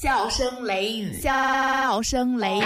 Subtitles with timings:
[0.00, 2.62] 笑声雷雨，笑声雷雨。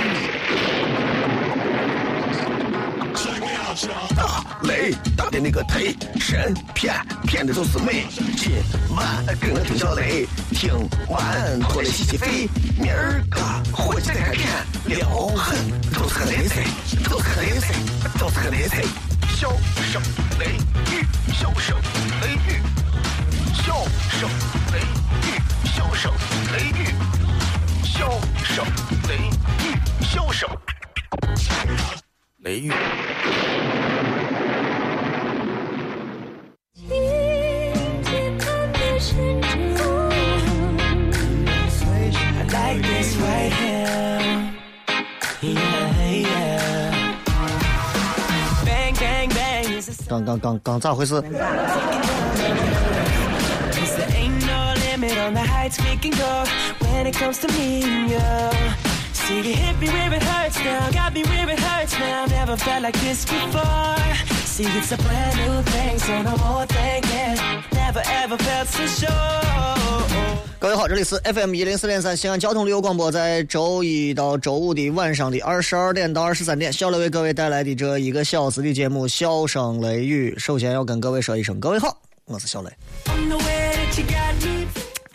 [4.15, 6.95] 大雷大的那个忒神骗
[7.27, 8.05] 骗的都是美。
[8.37, 8.53] 今
[8.95, 10.75] 晚跟我听小雷，听
[11.09, 12.47] 完过来洗洗肺。
[12.79, 13.41] 明儿个
[13.73, 14.47] 火气再开片，
[14.85, 15.57] 撩狠
[15.91, 16.63] 都是个雷菜，
[17.09, 17.75] 都是个雷菜，
[18.19, 18.83] 都是个雷菜。
[19.35, 19.49] 笑
[19.91, 20.03] 声
[20.39, 20.49] 雷
[20.93, 21.79] 雨，笑声
[22.21, 22.61] 雷雨，
[23.55, 23.73] 笑
[24.21, 24.29] 声
[24.75, 24.81] 雷
[25.25, 26.13] 雨，笑声
[26.53, 26.95] 雷雨，
[28.03, 28.11] 笑
[28.43, 28.65] 声
[29.09, 29.31] 雷雨，
[30.01, 30.49] 笑声
[32.39, 32.73] 雷雨。
[50.09, 51.23] 刚刚刚刚咋回事？
[70.61, 80.33] 各位好，这里是 FM 一零四点三西安交通旅游广播，在周一到周五的晚上的二十二点到二十三点，小雷为各位带来的这一个小时的节目《笑声雷雨》。
[80.39, 82.71] 首先要跟各位说一声，各位好，我是小雷。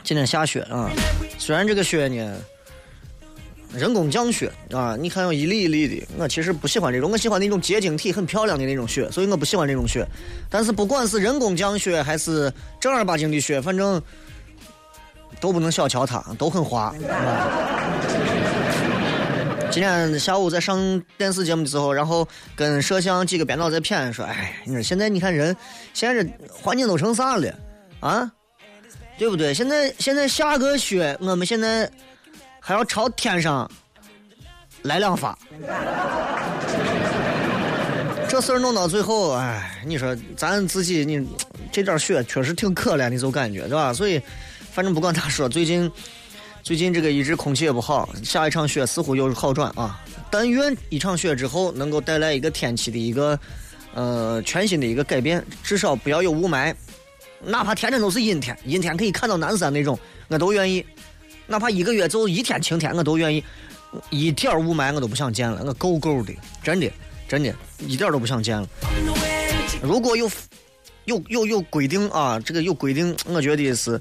[0.07, 0.89] 今天下雪啊，
[1.37, 2.37] 虽然这个雪呢，
[3.73, 10.07] 人工降雪啊，你看有一粒一粒的，我其实不喜欢这种，我喜欢那种结晶体很漂亮的那种雪，所以我不喜欢这种雪。
[10.49, 14.01] 但是不管是人工降雪还是正儿八经的雪，反正。
[15.39, 16.91] 都不能小瞧它，都很滑。
[19.69, 25.55] 今天下午在上电视节目的时候，然后跟摄像几个编导在谝说：“哎，你说现在你看人，
[25.93, 27.53] 现在这环境都成啥了
[27.99, 28.31] 啊？
[29.17, 29.53] 对不对？
[29.53, 31.89] 现在现在下个雪，我们现在
[32.59, 33.69] 还要朝天上
[34.81, 35.37] 来两发。
[38.29, 41.25] 这事儿弄到最后，哎，你说咱自己，你
[41.71, 43.93] 这点雪确实挺可怜的，就感觉对吧？
[43.93, 44.21] 所以。”
[44.77, 45.91] 反正不管咋说，最近
[46.61, 49.99] 最近这个一直空气也不好，下一场雪似乎又是好转啊！
[50.29, 53.39] 但愿一场雪之后能够带来一个天气的一个
[53.95, 56.71] 呃全新的一个改变，至少不要有雾霾，
[57.43, 60.83] 哪怕天天都是阴天，阴天可以看到南山那种，我都愿意；
[61.45, 63.43] 哪怕一个月就一天晴天，我都愿意。
[64.09, 66.91] 一点雾霾我都不想见了，我够够的，真的
[67.27, 68.67] 真的，一点都不想见了。
[69.81, 70.29] 如果有
[71.05, 73.99] 有有有规定啊，这个有规定，我觉得是。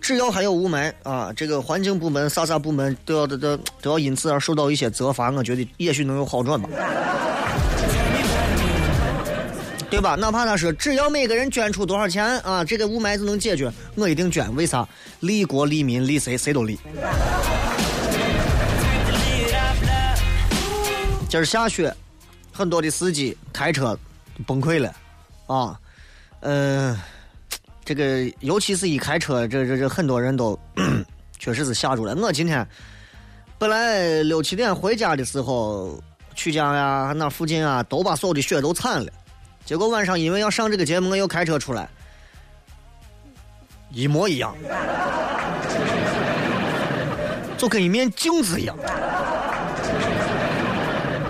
[0.00, 6.68] 只要还有雾霾啊，这个环境部门、啥啥部门都要都都都要因此而受到一些责罚，我觉得也许能有好转吧，
[9.92, 10.14] 对吧？
[10.14, 14.52] 哪怕他说只要每个人捐出多少钱啊，这个雾霾就能解决，我一定捐。
[14.56, 14.88] 为啥？
[15.20, 16.34] 利国利民利谁？
[16.34, 16.78] 谁都利。
[21.28, 21.94] 今儿下雪，
[22.50, 23.94] 很多的司机开车
[24.46, 24.90] 崩溃了
[25.46, 25.78] 啊，
[26.40, 26.98] 嗯。
[27.84, 30.58] 这个尤其是一开车，这这这很多人都
[31.38, 32.14] 确实是吓住了。
[32.14, 32.66] 我今天
[33.58, 36.00] 本来六七点回家的时候，
[36.34, 39.12] 曲江呀那附近啊都把所有的雪都铲了，
[39.64, 41.88] 结果晚上因为要上这个节目，我又开车出来，
[43.90, 44.54] 一模一样，
[47.56, 48.76] 就跟一面镜子一样。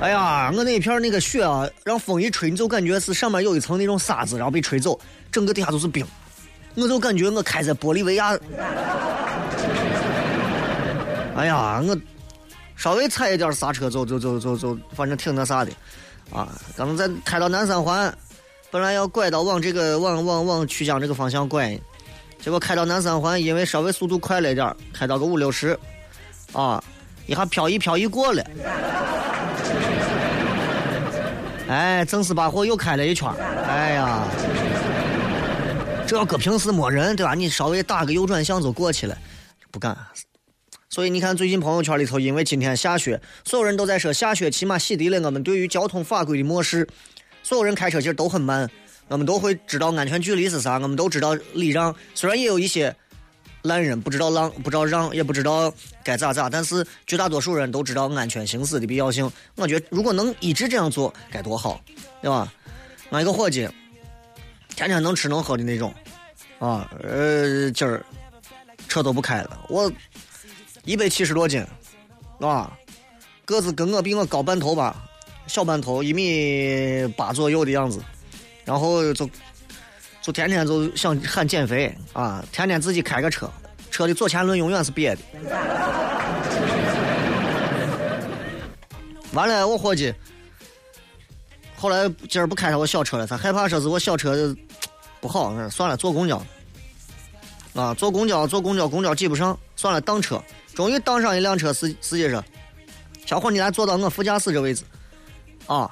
[0.00, 4.98] 哎呀，我那一片那个雪啊，让风一吹，你就感觉是上面有一层那种沙子，然后被吹走，
[5.30, 6.04] 整个底下都是冰。
[6.74, 8.36] 我就感觉我开在玻利维亚，
[11.36, 11.96] 哎呀，我
[12.74, 15.70] 稍微踩一点刹车，就就就就就，反正挺那啥的，
[16.32, 18.12] 啊，刚才开到南三环，
[18.70, 21.78] 本来要拐到往这个往往往曲江这个方向拐，
[22.40, 25.78] 结果开到南三环，因为稍微速度快了一点，开到个五六十，
[26.52, 26.82] 啊，
[27.26, 28.42] 一下漂移漂移过了，
[31.68, 33.30] 哎，正式把货又开了一圈，
[33.68, 34.24] 哎呀。
[36.04, 37.32] 这要搁平时没人，对吧？
[37.32, 39.16] 你稍微打个右转向就过去了，
[39.70, 39.96] 不敢。
[40.92, 46.86] 所以你看，最近朋友圈里头，因为今天下雪，所有人都在说下雪起码洗涤了我们对于交通法规的漠视。
[47.42, 48.68] 所有人开车其实都很慢，
[49.08, 51.96] 我们都会知道安全距离是啥，我们都知道礼让。
[52.14, 52.94] 虽然也有一些
[53.62, 55.72] 烂人不知道让，不知道让，也不知道
[56.04, 59.32] 该咋咋，但是绝大多数人都知道安全行驶的必要性。
[59.54, 61.82] 我觉得如果能一直这样做，该多好，
[62.20, 62.52] 对吧？
[63.08, 63.66] 俺一个伙计。
[64.76, 65.94] 天天能吃能喝的那种，
[66.58, 68.04] 啊，呃，今儿
[68.88, 69.58] 车都不开了。
[69.70, 69.90] 我
[70.84, 71.64] 一百七十多斤，
[72.40, 72.76] 啊，
[73.44, 75.04] 个子跟我比我高半头吧，
[75.46, 78.02] 小半头，一米八左右的样子。
[78.64, 79.28] 然后就
[80.20, 83.48] 就天天就想喊减肥啊，天天自己开个车，
[83.92, 85.20] 车的左前轮永远是瘪的。
[89.32, 90.12] 完了，我伙计，
[91.76, 94.54] 后来今儿不开上我小车了，他害怕说是我小车
[95.20, 96.42] 不好，算了，坐公交。
[97.74, 100.42] 啊，坐公交，坐公交，公交挤不上，算了，当车。
[100.74, 102.42] 终于当上一辆车，司司机说
[103.26, 104.84] ：“小伙，你来坐到我副驾驶这位置。”
[105.66, 105.90] 啊，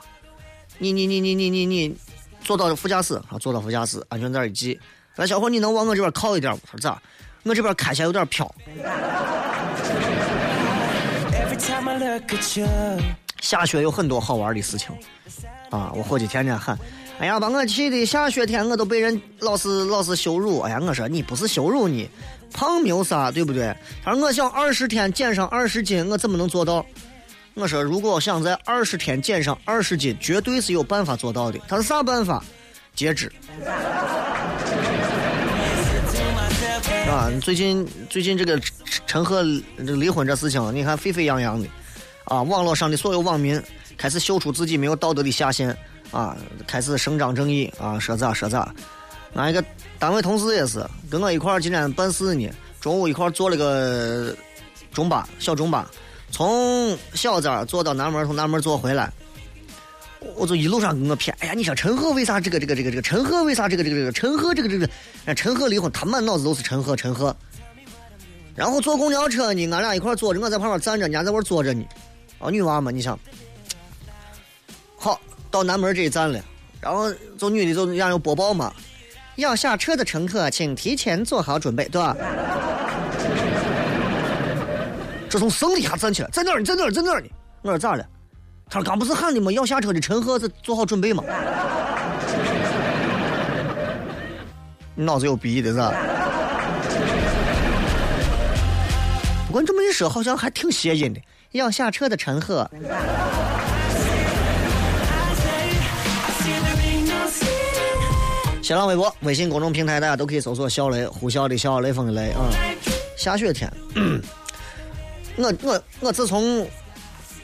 [0.79, 1.97] 你你你你你你你
[2.43, 4.79] 坐到副驾驶啊，坐到副驾驶，安全带一系。
[5.17, 6.67] 来小伙，你能往我这边靠一点不？
[6.67, 7.01] 说咋？
[7.43, 8.53] 我这边开起来有点飘。
[13.41, 14.95] 下雪有很多好玩的事情
[15.71, 15.93] 啊！
[15.95, 16.79] 我伙计天天喊
[17.19, 22.09] ：“哎呀，把我气的下雪天我都被人老是老是羞辱。”哎呀，我说你不是羞辱你，
[22.53, 23.75] 胖没有啥，对不对？
[24.05, 26.85] 他说我想二十天减上二十斤，我怎么能做到？
[27.55, 31.59] 我说如果想在二十天减上二十斤，绝对是有办法做到的。
[31.69, 32.43] 他是啥办法？
[32.95, 33.31] 截肢。
[37.09, 38.61] 啊，最近最近这个
[39.07, 39.43] 陈赫
[39.79, 41.67] 这离婚这事情，你看沸沸扬扬的，
[42.25, 43.61] 啊，网络上的所有网民
[43.97, 45.77] 开始秀出自己没有道德的下限，
[46.13, 46.37] 啊，
[46.69, 48.73] 开始伸张正义，啊，说咋说咋。
[49.33, 49.65] 拿一个
[50.01, 52.51] 单位同事也是跟我一块儿今天办事呢，
[52.81, 54.35] 中午一块儿坐了个
[54.95, 55.89] 中巴小中巴，
[56.31, 59.13] 从小寨坐到南门，从南门坐回来。
[60.35, 63.03] 我就一路上跟我谝，哎呀，你说陈赫为啥这个这个这个这个？
[63.03, 64.13] 陈赫为啥这个这个这个？
[64.13, 64.89] 陈赫这个这个，
[65.35, 67.37] 陈赫离婚，他满脑子都是陈赫陈赫。
[68.55, 71.85] 然后坐公交车呢，俺俩一块坐着，我在旁边站着，人家在外坐着呢。
[72.39, 73.19] 啊，女娃嘛，你想，
[74.97, 75.21] 好
[75.51, 76.43] 到南门这一站了，
[76.81, 78.73] 然后做女的就人家有播报嘛，
[79.41, 82.15] 要下车的乘客请提前做好准备，对吧？
[85.29, 86.59] 这从绳底下站起来，在哪儿？
[86.59, 86.91] 你在哪儿？
[86.91, 87.29] 在哪儿呢？
[87.63, 88.05] 我说咋了？
[88.69, 89.51] 他说：“刚不是喊的吗？
[89.51, 91.25] 要下车的陈赫是做好准备吗？
[94.95, 95.93] 你脑子有逼的是吧？
[99.47, 101.21] 不过这么一说，好像还挺谐音的。
[101.53, 102.71] 要下车的陈赫。
[108.63, 112.49] 新浪微博、微信公众平台，大家都可以搜索‘小雷呼啸的小雷锋的雷’啊。
[113.17, 113.71] 下雪天，
[115.37, 116.67] 我我我自从。”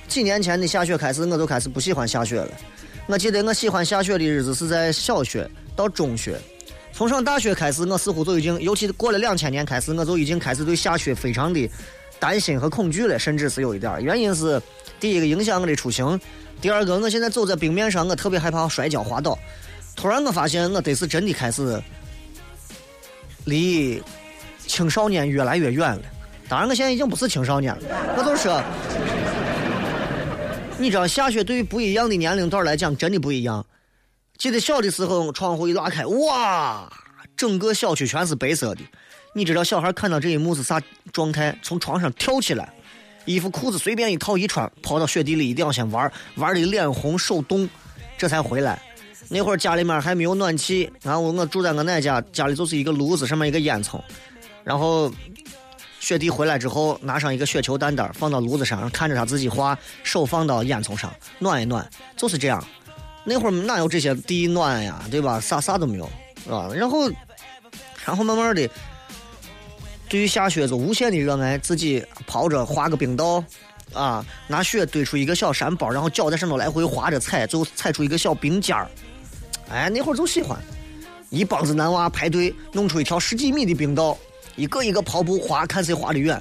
[0.09, 2.49] 几年前的下雪开始，我就开始不喜欢下雪了。
[3.09, 6.39] 我记得我喜欢下雪的日子是在小学到中学，
[6.93, 11.69] 从上大学开始，我似乎就已经，尤其过了两千年开始，我就已经开始对下雪非常的
[12.21, 14.01] 担心和恐惧了，甚至是有一点儿。
[14.01, 14.63] 原因是
[15.01, 16.19] 第一个影响我的出行，
[16.61, 19.37] 第二个我现在走在冰面上，我特别害怕摔跤滑倒。
[19.97, 21.83] 突然我发现我得是真的开始
[23.47, 24.01] 离
[24.67, 26.03] 青少年越来越远了。
[26.49, 28.63] 当然我现在已经不是青少年了，我就说。
[30.79, 33.65] 你知道下雪对于不一样的年龄段来讲真的不一样。
[34.37, 36.93] 记得小的时候，窗户一拉开，哇，
[37.35, 38.83] 整个小区全是白色的。
[39.33, 40.81] 你知道小孩看到这一幕是啥
[41.13, 41.59] 状态？
[41.63, 42.71] 从床上跳起来，
[43.25, 47.67] 衣服裤子随便一套一穿，跑到雪地里一定要先玩，玩的脸红手冻，
[48.19, 48.81] 这才回来。
[49.29, 54.01] 那会儿家里面还没有暖气，然后我住在我奶家，家里就是一个炉子，上面一个烟囱，
[54.65, 55.13] 然后。
[55.99, 61.85] 雪地回来之后，拿上一个雪球蛋蛋放到炉子上，看着他自己画，手放到烟囱上暖一暖，
[62.17, 62.65] 就是这样。
[63.25, 65.41] 那会儿哪有这些地暖呀，对吧？
[65.41, 66.05] 啥啥都没有，
[66.49, 66.71] 啊。
[66.73, 67.11] 然后，
[68.05, 68.71] 然后慢慢的，
[70.09, 73.43] 对于下雪就无限的热爱，自己跑着滑个冰道，
[73.93, 78.89] 啊，拿雪堆出一个小山包，然后脚在上头来回滑着踩，最后踩出一个小冰尖儿。
[79.71, 80.59] 哎，那会儿就喜欢，
[81.31, 84.17] 一帮子男娃排队弄出一条十几米的冰道。
[84.55, 86.41] 一个一个跑步滑，看谁滑得远。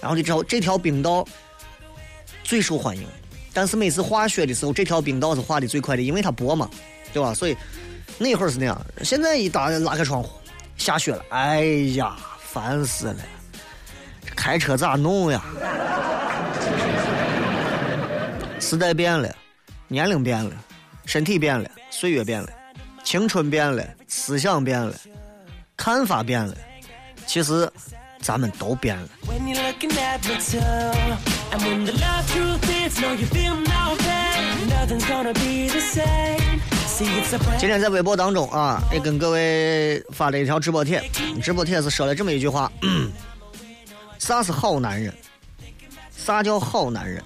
[0.00, 1.26] 然后你知道这条冰道
[2.42, 3.06] 最受欢迎，
[3.54, 6.68] 但是每次滑雪的时候，这条冰道是滑的最快的，因为它薄嘛，
[7.10, 7.32] 对吧？
[7.32, 7.56] 所以
[8.18, 8.78] 那会儿是那样。
[9.02, 10.30] 现在一打拉开窗户，
[10.76, 11.64] 下雪了，哎
[11.94, 13.16] 呀，烦死了！
[14.26, 15.42] 这开车咋弄呀？
[18.60, 19.34] 时代变了，
[19.88, 20.50] 年龄变了，
[21.06, 22.48] 身体变了，岁月变了，
[23.04, 24.92] 青春变了，思想变了，
[25.76, 26.56] 看法变了。
[27.26, 27.70] 其实，
[28.20, 29.08] 咱们都变了。
[37.58, 41.02] 今天在微博当中啊，也跟各位发了一条直播帖，
[41.42, 42.72] 直播帖是说了这么一句话：
[44.18, 45.12] 啥是好男人？
[46.16, 47.22] 啥叫好男人？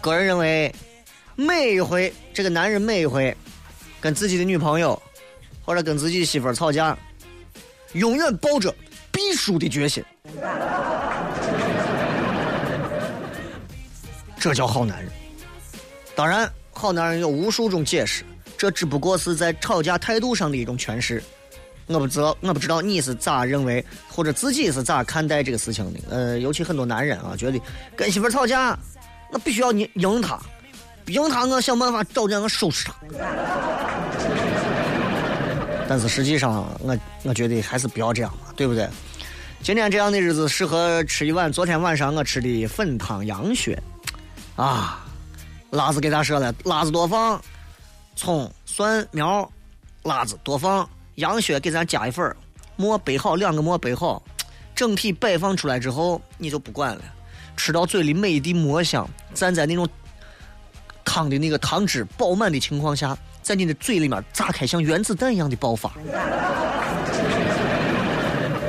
[0.00, 0.74] 个人认为，
[1.36, 3.36] 每一回这个男人每一回
[4.00, 5.00] 跟自己的女朋友
[5.64, 6.96] 或者跟自己媳妇吵架。
[7.94, 8.74] 永远抱着
[9.10, 10.02] 必输的决心，
[14.38, 15.12] 这叫好男人。
[16.14, 18.24] 当然，好男人有无数种解释，
[18.56, 21.22] 这只不过是在吵架态度上的一种诠释。
[21.86, 26.00] 我不知道，我不知道你是咋认为，或者自己是咋看待这个事情的。
[26.08, 27.60] 呃，尤其很多男人啊，觉得
[27.94, 28.74] 跟媳妇吵架，
[29.30, 30.22] 那必须要你赢赢
[31.04, 32.94] 不用他，我想办法找人我收拾他。
[35.88, 38.88] 但是实际上，我我觉得还是不要这样嘛，对不对？
[39.62, 43.80] 今天这样的日子适合吃一碗昨天晚上我吃的粉汤羊血，
[44.56, 45.04] 啊，
[45.70, 47.40] 辣子给他说了，辣子多放，
[48.16, 49.48] 葱、蒜苗、
[50.02, 52.34] 辣子多放，羊血给咱加一份
[52.74, 54.20] 馍备好两个馍备好，
[54.74, 57.02] 整体摆放出来之后，你就不管了，
[57.56, 59.86] 吃到嘴里每一滴馍香，站在那种
[61.12, 63.14] 汤的那个汤汁饱满的情况下。
[63.42, 65.92] 在你的嘴里面炸开，像原子弹一样的爆发。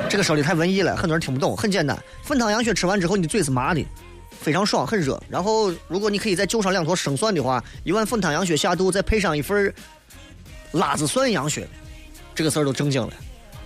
[0.09, 1.55] 这个说的太文艺了，很多人听不懂。
[1.55, 3.85] 很简单，粉汤羊血吃完之后，你的嘴是麻的，
[4.41, 5.21] 非常爽，很热。
[5.29, 9.71] 然后，如果你可以再就上两坨生蒜的话，一碗粉汤羊血下肚，再配上一份
[10.71, 11.67] 辣子蒜羊血，
[12.33, 13.13] 这个事儿都正经了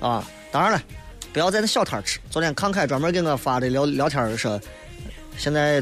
[0.01, 0.27] 啊！
[0.51, 0.83] 当然了，
[1.31, 2.19] 不要在那小摊吃。
[2.29, 4.59] 昨天康凯专门给我发的聊聊天说，
[5.37, 5.81] 现在。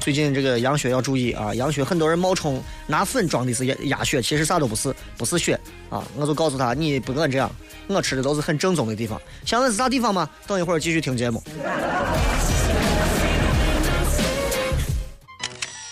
[0.00, 1.54] 最近这个羊血要注意啊！
[1.54, 6.02] 羊血很多人冒充拿粉装的是鸭鸭血，其实啥都不是，不是血啊！
[6.16, 7.50] 我就告诉他，你不能这样，
[7.86, 9.20] 我吃的都是很正宗的地方。
[9.44, 10.28] 想问是啥地方吗？
[10.46, 11.42] 等一会儿继续听节目。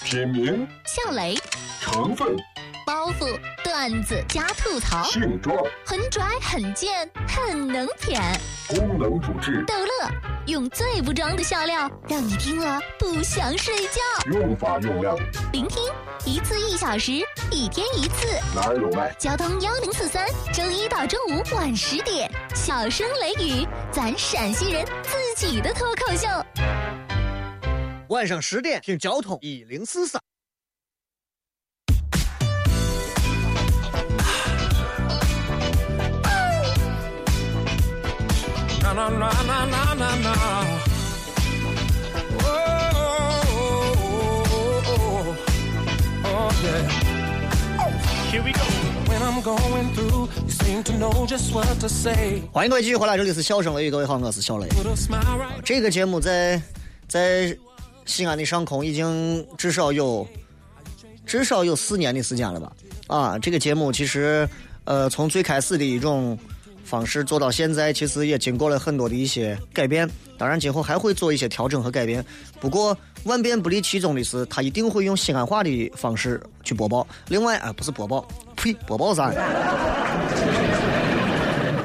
[0.04, 1.36] 品名：向雷。
[1.82, 2.34] 成分。
[2.88, 5.54] 包袱、段子加吐槽，性状
[5.84, 8.18] 很拽、很贱、很能舔，
[8.66, 10.10] 功能主治逗乐，
[10.46, 14.00] 用最不装的笑料让你听了不想睡觉。
[14.32, 15.14] 用法用量：
[15.52, 15.82] 聆听
[16.24, 17.12] 一次一小时，
[17.50, 18.26] 一天一次。
[18.56, 19.14] 哪有卖？
[19.18, 26.26] 交通幺零四三，周一到周五晚十点，小声雷雨，咱陕西人自己的脱口秀。
[28.08, 30.18] 晚上十点听交通一零四三。
[38.98, 39.12] 欢
[52.64, 54.66] 迎各位继续回来，这里是笑声雷雨，各位好，我是小雷。
[55.64, 56.60] 这个节目在
[57.06, 57.56] 在
[58.04, 60.26] 西安的上空已经至少有
[61.24, 62.72] 至少有四年的时间了吧？
[63.06, 64.48] 啊，这个节目其实
[64.82, 66.36] 呃从最开始的一种。
[66.88, 70.08] 方式做到现在，其实也经过了很多的一些改变。
[70.38, 72.24] 当然，今后还会做一些调整和改变。
[72.58, 77.06] 不过，万变不离其宗的是，他一定会用西安话的方式去播报。
[77.28, 78.26] 另外，啊，不是播报，
[78.56, 79.30] 呸，播报啥？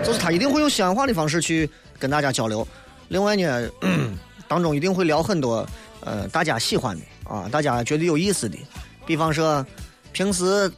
[0.06, 1.70] 就是他一定会用西安话的方式去
[2.00, 2.66] 跟大家交流。
[3.10, 3.70] 另外呢，
[4.48, 5.68] 当中一定会聊很多
[6.00, 8.58] 呃大家喜欢的啊，大家觉得有意思的。
[9.06, 9.66] 比方说，
[10.14, 10.72] 平时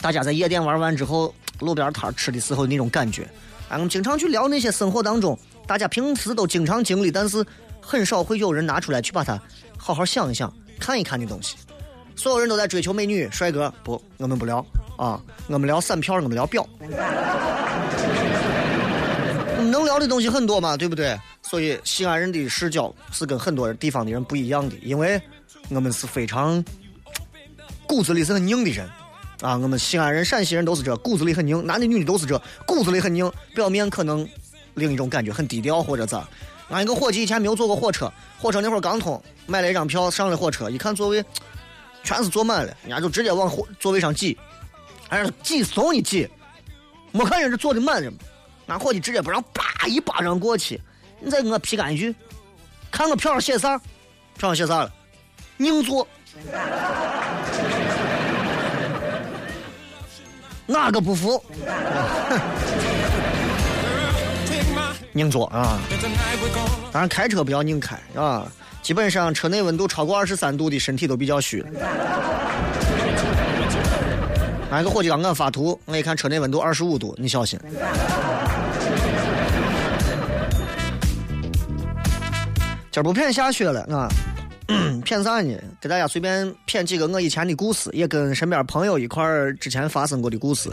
[0.00, 1.34] 大家在夜店玩完之后。
[1.60, 3.28] 路边摊吃的时候那种感觉，
[3.68, 7.44] 俺们经常去聊那些生活当中大家平时都经常经历，但是
[7.80, 9.40] 很少会有人拿出来去把它
[9.76, 11.56] 好好想一想、看一看的东西。
[12.16, 14.64] 所有人都在追求美女、帅哥，不，我们不聊
[14.98, 16.66] 啊，我们聊散票，我们聊表。
[19.56, 21.18] 我们能聊的东西很多嘛，对不对？
[21.42, 25.20] 所以西安人的视角是跟很多地方的人不一样的，因为
[25.70, 26.62] 我们是非常
[27.86, 28.86] 骨子里是很硬的人。
[29.40, 34.28] 啊，我们西安人、陕西人都是这，骨子里很拧，男的女的都是这，骨子里很拧，表面可能
[34.74, 36.28] 另一种感觉很低调或者咋。
[36.68, 41.24] 俺一个伙计以前没有坐过火车，火车那会儿刚通，买了一张票上了火车，一看座位
[42.04, 44.38] 全是坐满了，人家就直接往火座位上挤，
[45.08, 46.28] 哎，挤怂一挤，
[47.10, 48.18] 没看人这坐的满着吗？
[48.66, 50.80] 俺伙计直接不让，叭一巴掌过去，
[51.18, 52.14] 你再给我批干一句，
[52.90, 53.78] 看我票上写啥？
[54.36, 54.92] 票上写啥了？
[55.58, 56.06] 硬座。
[60.70, 61.42] 哪个不服？
[65.12, 65.80] 拧坐啊！
[66.92, 68.46] 当然开车不要拧开啊！
[68.80, 71.64] 基本上车内温度超过二十三度的身体都比较虚。
[74.70, 77.58] 俺个伙计刚刚发图，我一看车内温度二十五度，你小心。
[82.92, 84.08] 今儿不骗下雪了啊！
[85.04, 85.58] 骗啥呢？
[85.80, 90.70] 给大家随便骗几个我以前的故事，也跟身边朋友一块儿之前发生过的故事。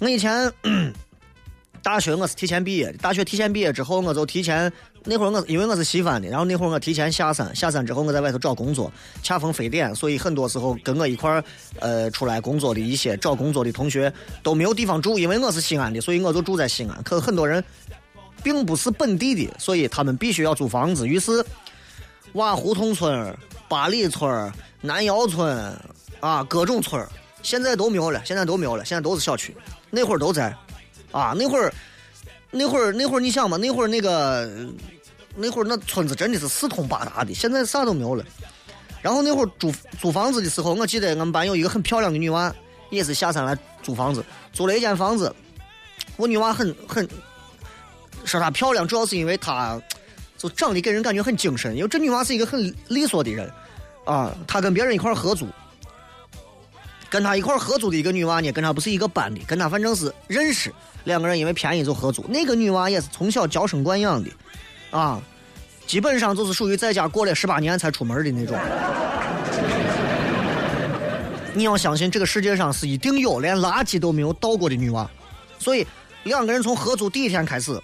[0.00, 0.50] 我以前
[1.82, 4.72] 大学我是提前毕业，大学提前毕业之后，我就提前
[5.04, 8.90] 那会儿我因为我是西安的，然后那会儿我提前下山，下山之后我在外头找工作，
[9.22, 11.44] 恰逢非典，所以很多时候跟我一块儿
[11.80, 14.12] 呃出来工作的一些找工作的同学
[14.42, 17.02] 都没有地方住，因为我是西安的，所以我就住在西安。
[17.02, 17.62] 可很多人
[18.42, 21.44] 并不是本地的，所以他们必须要租房子，于是。
[22.34, 23.36] 瓦胡同村、
[23.68, 25.76] 八里村、南窑村
[26.20, 27.04] 啊，各种村
[27.42, 29.56] 现在都没有了，现在都没有了，现在都是小区。
[29.90, 30.54] 那会儿都在，
[31.12, 31.72] 啊，那会儿，
[32.50, 34.68] 那会儿，那会儿，你想嘛，那会儿那个，
[35.36, 38.24] 那会儿那村子真的是四通八达的，现在啥都没有了。
[39.00, 42.52] 然后那会儿租租房子的时候，我记得我们班有一个很漂亮的女娃，
[42.90, 45.32] 也是下山来租房子，租了一间房子。
[46.16, 47.08] 我女娃很很
[48.24, 49.80] 说她漂亮，主要是因为她
[50.44, 51.74] 就长得给人感觉很精神。
[51.74, 53.50] 因为这女娃是一个很利索的人
[54.04, 55.48] 啊，她跟别人一块儿合租，
[57.08, 60.70] 跟她一块儿合租的一个女娃呢，跟她不是一个班的，跟她反正是认识，
[61.04, 62.22] 两个人因为便宜就合租。
[62.28, 64.30] 那个女娃也是从小娇生惯养的，
[64.90, 65.18] 啊，
[65.86, 68.54] 基本上就是属于在家过了十八年才出门的那种。
[71.54, 75.08] 你要相信这个世界上是一定有连垃圾都没有倒过的女娃，
[75.58, 75.86] 所以
[76.24, 77.80] 两个人从合租第一天开始，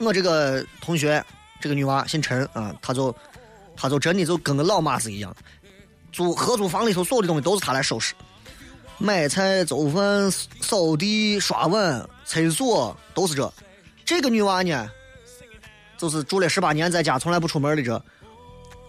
[0.00, 1.24] 我这个同学
[1.60, 3.14] 这个女娃姓陈啊，她就
[3.76, 5.34] 她就真的就跟个老妈子一样，
[6.10, 8.14] 租合租房里头所有的东西都是她来收拾，
[8.98, 13.52] 买菜、做饭、扫地、刷碗、厕所都是这。
[14.04, 14.90] 这个女娃呢，
[15.98, 18.02] 就是住了十八年在家从来不出门的这，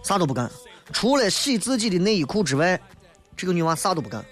[0.02, 0.50] 啥都不干，
[0.92, 2.80] 除了洗自己的内衣裤之外。
[3.34, 4.22] 这个女娃啥都不干，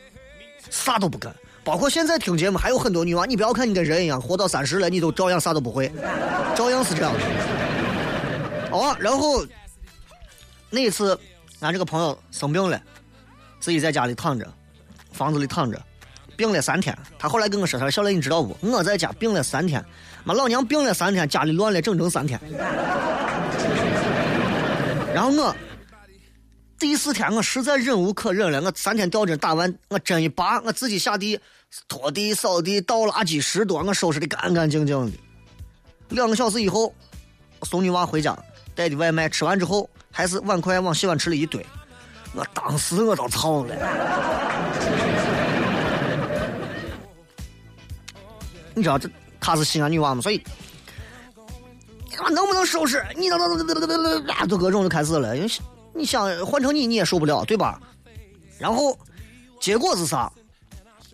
[0.68, 1.34] 啥都不干。
[1.64, 5.90] 包括现在听节目还有很多女娃，你不要看你跟人一样，活到三十了，你都照样啥都不会，
[6.54, 7.20] 照样是这样的。
[8.70, 9.44] 哦，然后
[10.70, 11.18] 那一次，
[11.60, 12.80] 俺这个朋友生病了，
[13.58, 14.50] 自己在家里躺着，
[15.12, 15.80] 房子里躺着，
[16.36, 16.96] 病了三天。
[17.18, 18.56] 他后来跟我说：“他说小雷，你知道不？
[18.62, 19.84] 我在家病了三天，
[20.24, 22.40] 妈老娘病了三天，家里乱了整整三天。”
[25.14, 25.54] 然后我。
[26.78, 31.38] 第四天我实在忍无可忍了，我三天吊针打完，我针一拔，我自己下地
[31.86, 35.18] 拖地、扫地、倒垃圾拾掇，我收拾的干干净净的。
[36.08, 36.94] 两个小时以后，
[37.64, 38.34] 送女娃回家，
[38.80, 41.64] 带的外卖，吃完之后还是碗筷往洗碗池里一堆，
[42.34, 43.74] 我当时我都操了。
[48.74, 49.06] 你知道这
[49.38, 50.22] 她是西安女娃吗？
[50.22, 50.42] 所以，
[52.32, 53.04] 能不能收拾？
[53.14, 55.50] 你等等等等等等等，就各种就开始了，因为。
[55.92, 57.78] 你想换成你你也受不了，对吧？
[58.58, 58.98] 然后
[59.60, 60.32] 结果是啥？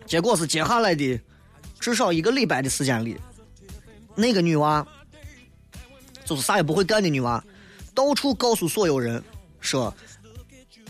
[0.05, 1.19] 结果是接下来的
[1.79, 3.19] 至少一个礼拜的时间里，
[4.15, 4.85] 那个女娃
[6.23, 7.43] 就是啥也不会干的女娃，
[7.97, 9.23] 到处告诉所有人
[9.59, 9.91] 说，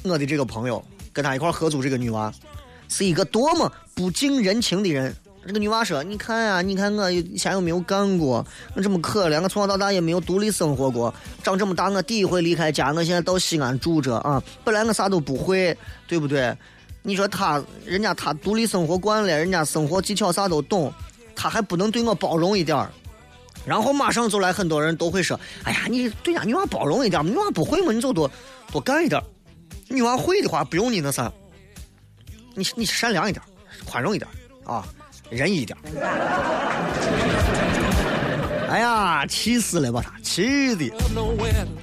[0.03, 2.29] 我的这个朋友跟他一块合租这个女娃
[2.89, 5.15] 是一个多么不近人情的人。
[5.45, 11.13] 这个女娃说：“你看啊，你看我以前又没有干过，我这么可怜，我从小到大也没有独立生活过。
[11.41, 14.43] 长这么大，我第一回离开家，我现在到西安住着啊。
[14.65, 15.77] 本来我啥都不会，
[16.09, 16.53] 对不对？
[17.03, 20.93] 你说他，人家他独立生活惯了，人家生活技巧啥都懂，
[21.33, 22.85] 他还不能对我包容一点
[23.67, 28.31] 然后马上就来很多人都会说：哎呀，你对呀，女娃包容一点女娃不会嘛，你就多
[28.71, 29.21] 多干一点
[29.89, 31.31] 女娃会的话，不用你那啥，
[32.55, 33.43] 你你善良一点，
[33.85, 34.27] 宽容一点
[34.63, 34.83] 啊。”
[35.29, 35.77] 仁义一点
[38.69, 40.89] 哎呀，气死了把他，气的！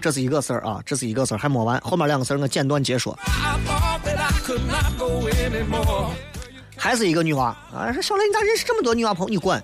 [0.00, 3.14] 这是一个事儿啊，这是一个事儿，还没完，后面两个事儿我简短解说。
[6.74, 9.30] 还是一个女娃啊，说小雷，你咋认识这么多女娃朋友？
[9.30, 9.62] 你滚！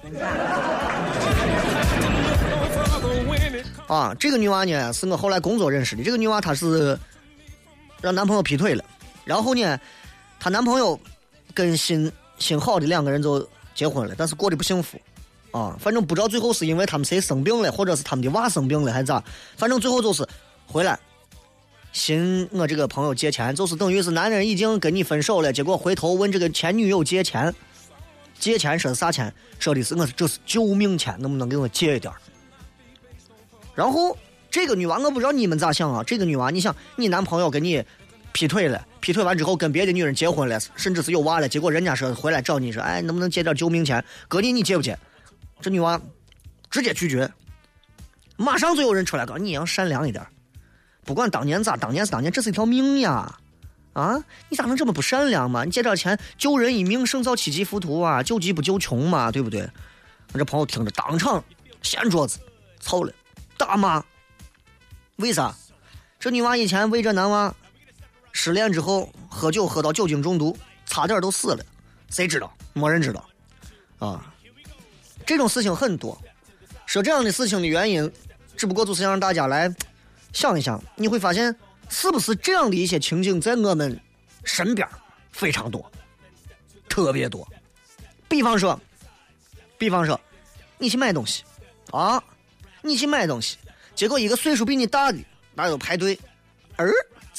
[3.91, 6.05] 啊，这个女娃呢，是我后来工作认识的。
[6.05, 6.97] 这个女娃她是
[8.01, 8.85] 让男朋友劈腿了，
[9.25, 9.81] 然后呢，
[10.39, 10.99] 她男朋友
[11.53, 13.47] 跟新新好的两个人就。
[13.73, 15.01] 结婚了，但是过得不幸福，
[15.53, 19.23] 啊，反正不知道最后是因为他们谁生病了，或者是他们的娃生病了，还是咋？
[19.57, 20.27] 反正最后就是
[20.67, 20.99] 回来，
[21.93, 27.55] 寻我这个朋友借钱，就是等于是男人已经跟你分手了，结果回头问这个前女友借钱，
[28.39, 29.33] 借钱说啥钱？
[29.59, 32.13] 说的是我这是救命钱，能不能给我借一点？
[33.81, 34.15] 然后
[34.51, 36.05] 这个女娃，我不知道你们咋想啊？
[36.05, 37.83] 这个女娃，你想你男朋友跟你。
[38.33, 41.49] 劈腿了，劈腿完之后跟别的女人结婚了，甚至是有娃了。
[41.49, 44.05] 结果人家说回来找你说，哎，能不能借点救命钱？
[44.29, 44.97] 哥你你借不借？
[45.61, 46.01] 这女娃
[46.71, 47.29] 直接拒绝，
[48.37, 50.25] 马上就有人出来告你要善良一点，
[51.05, 53.37] 不管当年咋，当年是当年，这是一条命呀！
[53.95, 55.65] 啊，你咋能这么不善良嘛？
[55.65, 59.69] 你借点钱救人一命胜造七级浮屠啊，救急不救穷嘛，对不对？
[60.33, 61.43] 我这朋友听着当场
[61.83, 62.39] 掀桌子，
[62.79, 63.13] 操了，
[63.61, 64.03] 大骂。
[65.17, 65.55] 为啥？
[66.19, 67.55] 这女娃以前为这男娃。
[68.33, 71.67] 失恋之后喝酒喝到酒精中毒，差点都死了，
[72.09, 72.51] 谁知道？
[72.73, 73.29] 没人知道，
[73.99, 74.33] 啊，
[75.27, 76.19] 这种事情很多。
[76.87, 78.11] 说这样的事情的原因，
[78.57, 79.69] 只不过就是想让大家来
[80.33, 81.55] 想一想，你会发现
[81.89, 84.01] 是不是这样的一些情景在我们
[84.45, 84.89] 身边
[85.33, 85.91] 非常多，
[86.89, 87.47] 特别多。
[88.29, 88.81] 比方说，
[89.77, 90.19] 比方说，
[90.79, 91.43] 你去买东西，
[91.91, 92.23] 啊，
[92.83, 93.57] 你去买东西，
[93.95, 95.19] 结果一个岁数比你大的，
[95.55, 96.19] 那都排队，
[96.77, 96.93] 儿。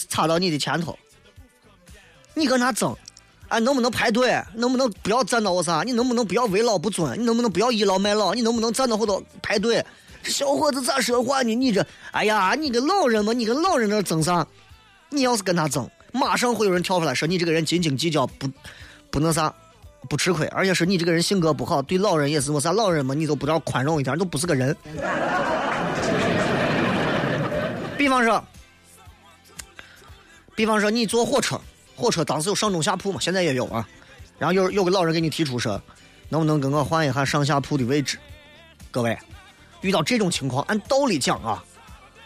[0.10, 0.98] 插到你的前头，
[2.34, 2.96] 你跟他争，
[3.50, 4.42] 哎，能不能排队？
[4.56, 5.84] 能不能不要站到我啥？
[5.84, 7.20] 你能不能不要为老不尊？
[7.20, 8.34] 你能不能不要倚老卖老？
[8.34, 9.86] 你能不能站到后头排队？
[10.24, 11.54] 这小伙子咋说话呢？
[11.54, 14.48] 你这，哎呀，你个老人嘛，你跟老人那争啥？
[15.10, 18.50] 你要是跟他争，马上会有人跳出来说你这个人斤斤计较，不
[19.12, 19.54] 不能啥，
[20.10, 24.76] 不吃亏，而且是你这个人性格不好，对老人也是我啥老人嘛，你都不知道宽容一点，都不是个人。
[27.98, 28.44] 比方说，
[30.56, 31.62] 比方说你坐火车，
[31.96, 33.88] 火车当时有上中下铺嘛，现在也有啊。
[34.40, 35.80] 然后有有个老人给你提出说，
[36.30, 38.18] 能不能跟我换一下上下铺的位置？
[38.90, 39.16] 各位，
[39.82, 41.64] 遇到这种情况，按道理讲啊，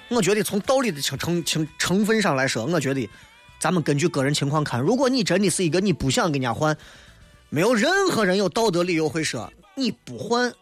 [0.08, 3.10] 我觉得从道理的成成成成分上来说，我觉得
[3.60, 6.76] 咱们根据个人情况看，如果你真的是一个你不想跟人家换，
[7.56, 10.54] 没有任何人有道德理由会说你不换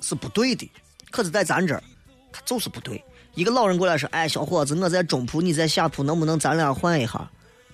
[0.00, 0.70] 是不对的。
[1.10, 1.82] 可是，在咱这儿，
[2.30, 3.02] 他就是不对。
[3.34, 7.28] 一个老人过来说：“哎，小伙子，我在中铺，你在下铺，能不能咱俩换一下？”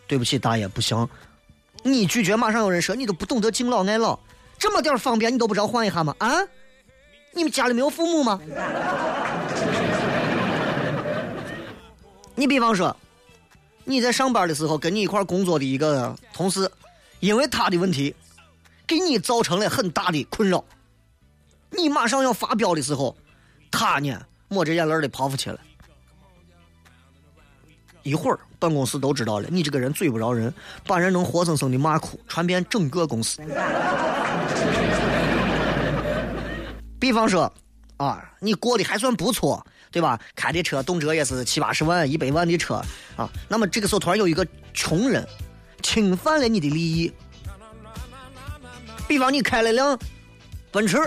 [0.09, 1.07] 对不起，大爷，不行。
[1.83, 4.19] 你拒绝，马上有人说你都不懂得敬老爱老，
[4.59, 6.17] 这么点方便你都不知道换一下吗？
[6.19, 6.33] 啊？
[7.35, 8.41] 你们家里没有父母吗？
[12.35, 12.97] 你比方说，
[13.85, 16.71] 你在上班的时候，跟你一块工作的一个同事，
[17.21, 18.15] 因为他的问题，
[18.87, 20.65] 给你造成了很大的困扰。
[21.71, 23.17] 你马上要发飙的时候，
[23.71, 25.59] 他呢抹着眼泪的跑出去了。
[28.03, 30.53] 一会儿办公室都知道了，你这个人嘴不饶人，
[30.87, 33.41] 把人能活生生的骂哭，传遍整个公司。
[37.01, 37.51] 比方说，
[37.97, 40.21] 啊，你过得还算不错，对吧？
[40.37, 42.75] 开的车动辄也是七八十万、一百万的车
[43.17, 43.29] 啊。
[43.49, 45.27] 那么这个时候突然有一个穷人
[45.83, 47.11] 侵犯了你的利益，
[49.07, 49.99] 比方你开了辆
[50.71, 50.99] 奔驰。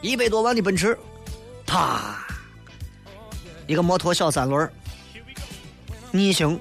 [0.00, 0.98] 一百多万的奔驰，
[1.64, 2.26] 啪，
[3.68, 4.68] 一个摩托小三轮
[6.10, 6.58] 逆行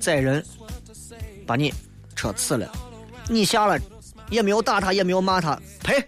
[0.00, 0.44] 载人，
[1.46, 1.72] 把你
[2.16, 2.68] 车刺了，
[3.28, 3.80] 你下来
[4.28, 6.04] 也没有打他，也没有骂他，赔，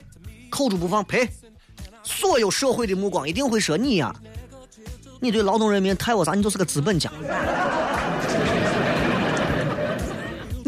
[0.51, 1.29] 扣住不放，赔。
[2.03, 4.13] 所有社会的目光一定会说你呀，
[5.21, 6.35] 你对劳动人民太我啥？
[6.35, 7.13] 你就是个资本家。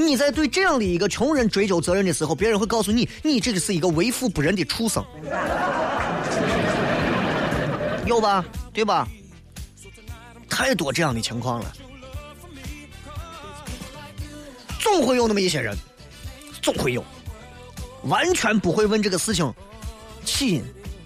[0.01, 5.05] 你在对这样的一个穷人追究责任的时候，别人会告诉你，你这个是一个为富不仁的畜生，
[8.07, 8.45] 有吧？
[8.73, 9.07] 对吧？
[10.49, 11.73] 太多这样的情况了，
[14.79, 15.77] 总会有那么一些人，
[16.61, 17.05] 总会有，
[18.03, 19.53] 完全不会问这个事情
[20.25, 20.65] 起因、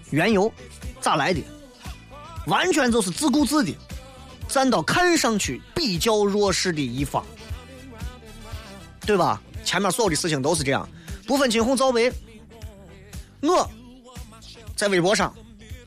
[0.09, 0.51] 缘由
[0.99, 1.41] 咋来的，
[2.47, 3.73] 完全就是自顾自的
[4.47, 7.23] 站到看上去比较弱势的一方。
[9.05, 9.41] 对吧？
[9.63, 10.87] 前面所有的事情都是这样，
[11.25, 12.11] 不分青红皂白。
[13.41, 13.69] 我
[14.75, 15.33] 在微博上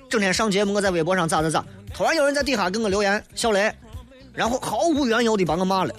[0.09, 3.73] 整天上节目，我在微博上咋咋咋，突然有人在底下给我留言“小雷”，
[4.33, 5.95] 然后毫无缘由的把我骂了。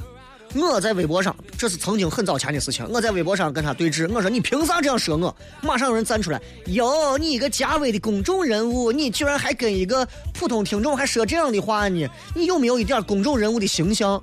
[0.55, 2.83] 我在微博上，这是曾经很早前的事情。
[2.89, 5.35] 我在微博上跟他对峙，我说你凭啥这样说我？
[5.61, 12.07] 马上有人站出来，哟，你一个加微的公众人物，你居然还跟一个普通听众还说这样的话呢？
[12.33, 14.21] 你有没有一点公众人物的形象？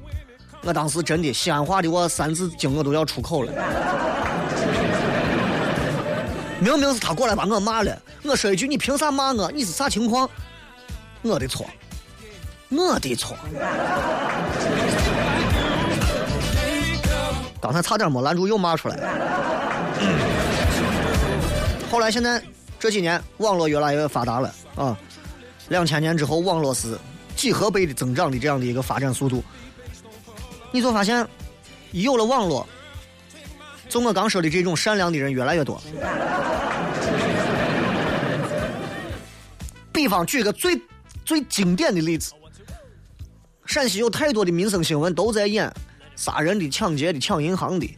[0.66, 3.52] 我当时真的西安话的我三字经我都要出口了。
[6.58, 9.48] 明明是他过来把我骂了，我说一句你凭啥骂我？
[9.52, 10.28] 你是啥情况？
[11.22, 11.64] 我的错，
[12.70, 13.36] 我的错。
[17.60, 19.08] 刚才差点没拦住又骂出来了。
[21.92, 22.42] 后来现在
[22.80, 24.98] 这几年网络越来越发达了啊，
[25.68, 26.98] 两千年之后网络是
[27.36, 29.44] 几何倍的增长的这样的一个发展速度。
[30.76, 31.26] 你就发现，
[31.92, 32.68] 有了网络，
[33.88, 35.80] 就我刚说的这种善良的人越来越多。
[39.90, 40.78] 比方举个最
[41.24, 42.34] 最经典的例子，
[43.64, 45.72] 陕西有太多的民生新闻都在演
[46.14, 47.96] 杀人的、抢劫的、抢银行的，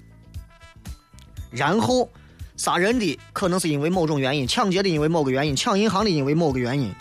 [1.51, 2.09] 然后
[2.57, 6.95] 杀人的可能是因为某种原因，抢劫的因为某个原因，抢银行的因为某个原因，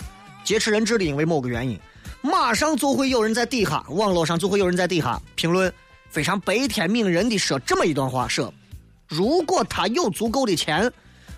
[0.43, 1.79] 劫持人质的因为某个原因。
[2.21, 5.71] 马上就会有人在底下，网络上就会有人在底下评论，
[6.09, 8.53] 非常悲天悯人的说这么一段话：说，
[9.07, 10.91] 如果他有足够的钱，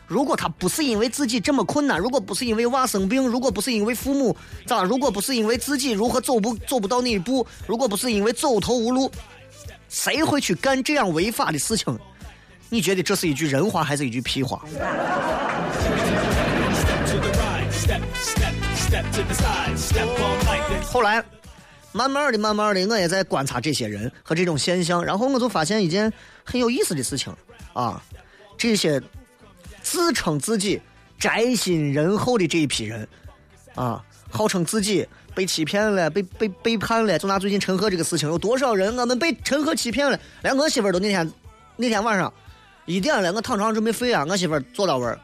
[0.08, 9.12] 如果他不是因为自己这么困难，如果不是因为娃生病，如果不是因为父母咋，如果不是因为自己如何走不走不到那一步，如果不是因为走投无路，
[9.88, 11.96] 谁会去干这样违法的事情？
[12.70, 14.64] 你觉得这是一句人话还是一句屁话？
[20.92, 21.24] 后来，
[21.92, 26.12] 慢慢的、慢慢的，我也在观察这些人和这种现象，然后我就发现一件
[26.44, 27.34] 很有意思的事情
[27.74, 28.02] 啊，
[28.58, 29.02] 这些
[29.84, 30.82] 自称自己
[31.20, 33.08] 宅心仁厚的这一批人
[33.76, 40.20] 啊，号称自己被欺骗了、被被背叛了，就拿最近陈赫这个事情，有多少人我们被陈赫欺骗了？
[40.42, 41.32] 连我媳妇都那天
[41.76, 42.34] 那天晚上
[42.86, 45.20] 一点了，我躺床上准备睡啊，我媳妇坐到问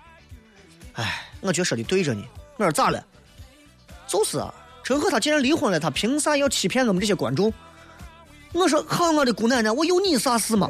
[0.94, 2.24] 哎，我觉得说的对着呢。
[2.58, 3.04] 我说咋了？
[4.08, 7.52] 就是啊，陈赫他既然离婚了，他凭啥要欺骗我们这些观众？
[8.54, 10.70] 我说好，我的姑奶奶，我有你啥事吗？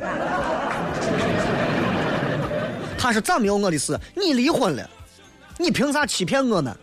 [2.98, 4.00] 他是咋没有我的事？
[4.16, 4.90] 你离婚了，
[5.58, 6.76] 你凭啥欺骗我们？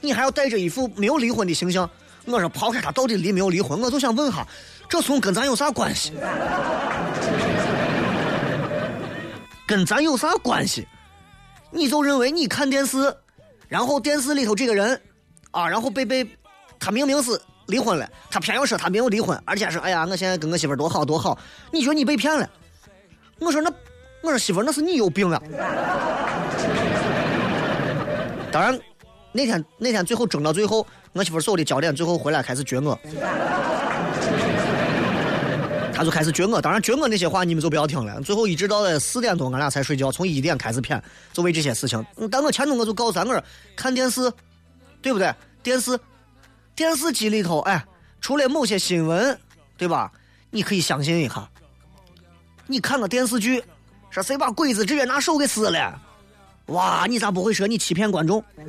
[0.00, 1.88] 你还要带着一副没有离婚的形象？
[2.24, 4.46] 我说抛开他到底离没有离婚，我就想问哈，
[4.88, 6.12] 这从跟咱有啥关系？
[9.66, 10.86] 跟咱有啥关系？
[11.70, 13.14] 你就认为你看电视，
[13.68, 15.00] 然后电视里头这个人，
[15.50, 16.26] 啊，然后被被，
[16.78, 21.38] 他明明是离婚了，他偏要说他没有离婚，而且说哎呀，我现在跟我媳妇多好多好，
[21.70, 22.48] 你觉得你被骗了？
[23.38, 23.70] 我说那，
[24.22, 25.40] 我说媳妇那是你有病啊！
[28.50, 28.78] 当然，
[29.32, 32.98] 那天那天最后争到最后，我媳妇所有的焦点最后回来开始撅我。
[35.92, 38.20] 他就开始撅我，当然撅我那些话你们就不要听了。
[38.22, 42.04] 最后一直到了四点多，俺俩才睡觉，从一点开始骗，就为这些事情。
[42.30, 43.42] 但我前头我就告诉咱我说，
[43.74, 44.32] 看电视，
[45.08, 45.34] 对不对？
[45.62, 45.98] 电视，
[46.76, 47.82] 电视机里头，哎，
[48.20, 49.38] 除了某些新闻，
[49.78, 50.12] 对吧？
[50.50, 51.48] 你可以相信一下。
[52.66, 53.64] 你看个电视剧，
[54.10, 55.98] 说谁把鬼子直接拿手给撕了？
[56.66, 58.44] 哇，你咋不会说你欺骗观众？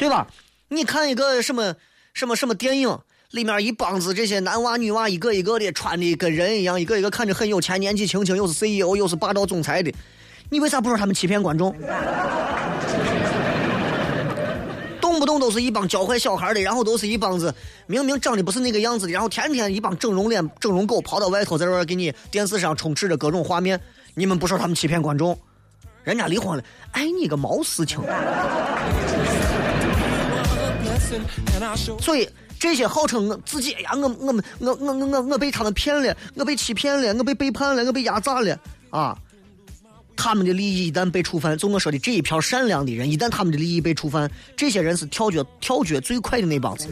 [0.00, 0.26] 对吧？
[0.66, 1.76] 你看一个什么
[2.12, 2.98] 什么什么电影？
[3.30, 9.94] 里面一帮子这些男娃女娃，一个一个的穿的跟人一样，一个一个看着很有钱，年纪轻轻又是 CEO 又是霸道总裁的，
[10.50, 11.72] 你为啥不说他们欺骗观众？
[15.18, 17.54] 不动都是一帮教坏小孩的，然后都是一帮子
[17.86, 23.80] 明明长得不是那个样子的，然后天天一帮整容脸、整容狗跑到外头，在这儿给你电视上充斥着各种画面，
[24.14, 25.38] 你们不说他们欺骗观众？
[26.04, 28.00] 人家离婚了，爱你个毛事情！
[32.00, 32.28] 所以。
[32.60, 38.58] 这些号称自己，哎呀，我我们我我我我我被他们骗了，我被欺骗了，我被背叛了，我被压榨了
[38.90, 39.16] 啊！
[40.18, 46.88] 他们的利益一旦被触犯，就我说的这一票善良的人，一旦他们的利益被触犯，这些人是跳脚跳脚最快的那帮子。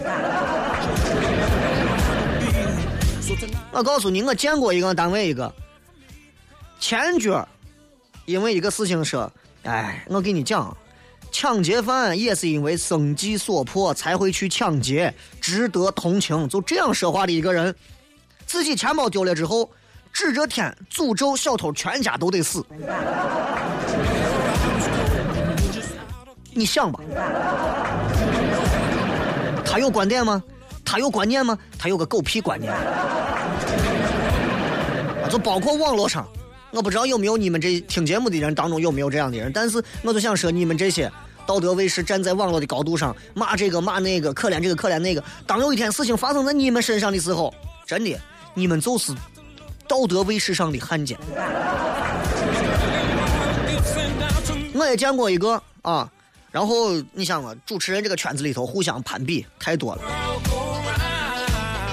[3.73, 5.53] 我告诉你，我见过一个单位一个
[6.79, 7.47] 前脚，
[8.27, 9.31] 因为一个事情说，
[9.65, 10.75] 哎，我给你讲。
[11.33, 16.49] 抢劫犯也是因为生计所迫才会去抢劫，值得同情。
[16.49, 17.75] 就这样说话的一个人，
[18.47, 19.69] 自己钱包丢了之后，
[20.17, 22.65] 指着天诅咒小偷全家都得死。
[26.55, 26.99] 你想吧，
[29.63, 30.43] 他有观点吗？
[30.83, 31.59] 他有观念吗？
[31.79, 32.73] 他有个狗屁观念。
[35.29, 36.27] 就包括网络上，
[36.71, 41.13] 我不知道有没有你们这听节目的人当中有没有这样的人，但是我就想说你们这些。
[41.47, 45.23] 道德卫士站在网络的高度上骂这个骂那个，可怜这个可怜那个。
[45.47, 48.19] 当有一天事情发生在你们身上的时候，真的，
[48.55, 49.13] 你们就是
[49.89, 51.19] 道德卫士上的汉奸。
[54.75, 56.11] 我也见过一个啊，
[56.51, 60.03] 然后你想啊，主持人这个圈子里头互相攀比太多了，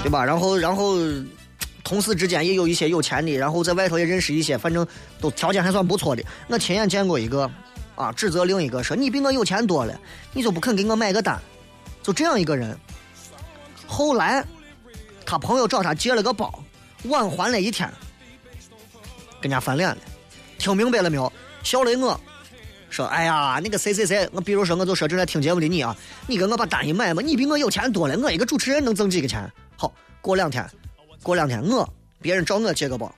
[0.02, 0.24] 对吧？
[0.24, 0.96] 然后然后
[1.82, 4.86] 同事之间也有一些有钱的，然后在外头也认识一些，反正
[5.20, 6.22] 都条件还算不错的。
[6.48, 7.50] 我亲眼见过一个。
[7.96, 8.10] 啊！
[8.10, 9.96] 指责另一个说：“你比我有钱多了，
[10.32, 11.40] 你就不肯给我买个单？”
[12.02, 12.76] 就这样一个人。
[13.86, 14.44] 后来，
[15.24, 16.52] 他朋友找他借了个包，
[17.04, 17.88] 晚还了一天，
[19.40, 19.96] 跟人家翻脸了。
[20.58, 21.32] 听明白了没有？
[21.62, 22.20] 笑了我，
[22.90, 29.50] 说：“哎呀，那个谁谁谁，我比如说我就说正在听节目的你啊，你给我把单一买嘛，你比我有钱多了，我一个主持人能挣几个钱？
[29.76, 30.64] 好，过两天，
[31.22, 31.88] 过两天我
[32.20, 33.14] 别人找我借个包，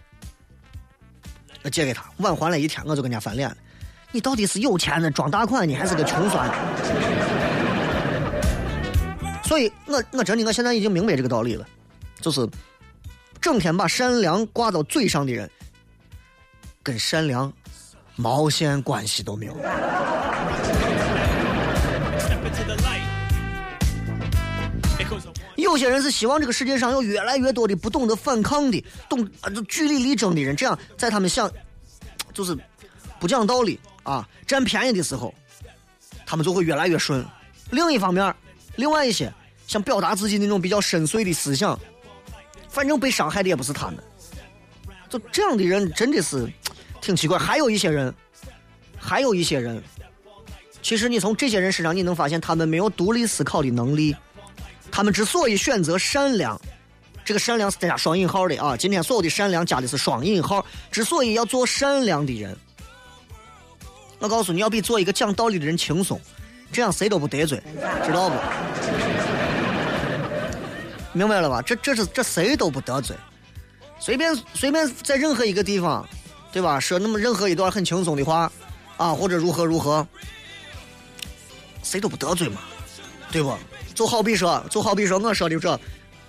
[1.62, 3.56] 我借给他，晚还了一天，我就跟人家翻脸了。”
[4.12, 6.48] 你到底是有钱的装大款，你还是个穷酸？
[9.44, 11.66] 所以我我真的我现在已经明白这个道理了，
[12.20, 12.48] 就是
[13.46, 15.48] 整天把善良挂到嘴上的人，
[16.82, 17.52] 跟善良
[18.16, 19.56] 毛线关系都没有。
[25.54, 31.48] 有些人是希望这个世界上有越来越多的不懂得反抗的、懂啊就据理力争的人，这样在他们想
[32.34, 32.58] 就是
[33.20, 33.78] 不讲道理。
[34.02, 35.32] 啊，占便宜的时候，
[36.26, 37.24] 他们就会越来越顺。
[37.70, 38.34] 另一方面，
[38.74, 39.32] 另外一些
[39.68, 41.78] 想表达自己那种比较深邃的思想，
[42.76, 43.96] 反正被伤害的也不是他们。
[45.08, 46.46] 就这样的人真的是
[47.00, 47.38] 挺奇怪。
[47.38, 48.14] 还有一些人，
[48.98, 49.82] 还有一些人，
[50.82, 54.14] 其实你从这些人身上你能发现，他们没有独立思考的能力。
[54.90, 56.60] 他们之所以选择善良，
[57.24, 58.76] 这个善良是加双引号的啊。
[58.76, 60.62] 今天所有的善良加的是双引号。
[60.90, 62.54] 之所以要做善良的人。
[64.18, 66.20] 我告诉你要比做一个讲道理的人轻松，
[66.70, 67.62] 这样谁都不得罪，
[68.04, 68.36] 知道不？
[71.16, 71.62] 明白了吧？
[71.62, 73.16] 这这是这谁都不得罪，
[73.98, 76.06] 随便随便在任何一个地方，
[76.52, 76.78] 对吧？
[76.78, 78.52] 说那么任何一段很轻松的话，
[78.98, 80.06] 啊，或者如何如何，
[81.82, 82.60] 谁都不得罪嘛，
[83.32, 83.56] 对不？
[83.94, 85.80] 就好比说，就好比说我说的这，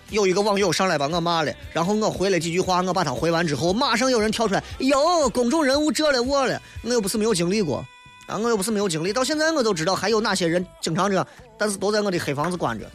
[0.10, 7.86] 有一个网友上来把我骂了，然后我回了几句话，我把他回完之后，马上有人跳出来，哟，公众人物这了我了，我又不是没有经历过，
[8.28, 12.89] 啊，我又不是没有经历，到现在我都知道还有哪些人经常这样，但是都在我的黑房子关着，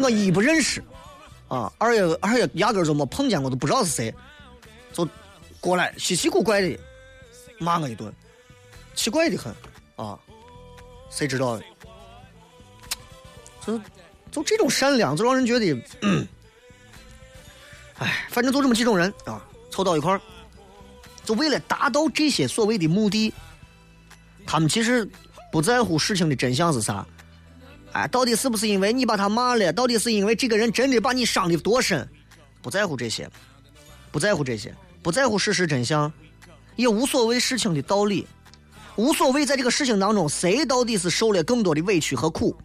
[0.00, 0.82] 我一不认识，
[1.48, 4.14] 啊，二也二也压根儿就没碰见过，都不知道是谁，
[4.92, 5.08] 就
[5.60, 6.78] 过来稀奇古怪的
[7.58, 8.12] 骂我一顿，
[8.94, 9.54] 奇怪的很，
[9.96, 10.18] 啊，
[11.10, 11.62] 谁知道呢？
[13.66, 13.78] 就
[14.30, 15.72] 就这种善良，就让人觉得，
[17.98, 20.20] 哎，反正就这么几种人啊，凑到一块儿，
[21.24, 23.32] 就为了达到这些所谓的目的，
[24.46, 25.06] 他们其实
[25.52, 27.06] 不在乎事情的真相是啥，
[27.92, 32.08] 哎，到底是不是因为你把他骂了，到底是因为这个人真的把你伤的多深，
[32.62, 33.28] 不在乎这些，
[34.12, 36.12] 不在乎这些，不在乎事实真相，
[36.76, 38.26] 也无所谓事情的道理，
[38.96, 42.56] 无所谓在这个事情当中谁到底是受了更多的委屈和苦。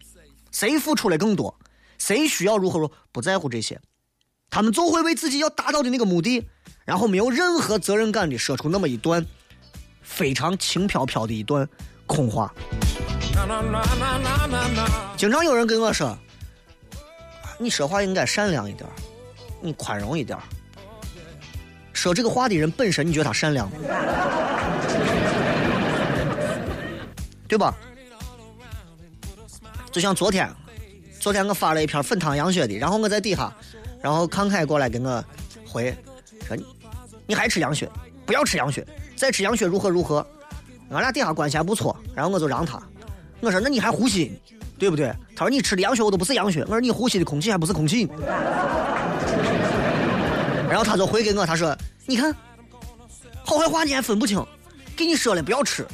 [0.52, 1.54] 谁付出了更多，
[1.98, 3.82] 谁需要如何如不在乎这些，
[4.50, 6.46] 他们就会为自己要达到的那个目的，
[6.86, 9.26] 然后没有任何责任感的说出那么一段
[10.02, 11.68] 非常轻飘飘的一段
[12.06, 12.54] 空话。
[15.18, 16.18] 经常有人跟我说
[17.60, 18.90] ：“你说话应该善良一点，
[19.62, 20.38] 你宽容一点。”
[21.94, 23.78] 说这个话的人本身，你觉得他善良吗？
[27.48, 27.74] 对吧？
[29.92, 30.50] 就像昨天，
[31.20, 33.54] 昨天我发了一篇粉汤羊血的，然后我在底下，
[34.02, 35.24] 然后康凯过来跟我
[35.66, 35.96] 回，
[36.48, 36.66] 说你
[37.28, 37.90] 你还吃羊血，
[38.26, 40.26] 不要吃羊血，再吃羊血如何如何，
[40.90, 42.82] 俺俩底下关系还不错，然后我就让他，
[43.46, 44.32] 我说那你还呼吸，
[44.78, 45.14] 对不对？
[45.36, 48.10] 他说你吃的羊血我都不是羊血，我说你呼吸的空气还不是空气，
[50.68, 52.36] 然后他就回给我，他说你看，
[53.44, 54.44] 好坏话你还分不清，
[54.96, 55.86] 给你说了不要吃，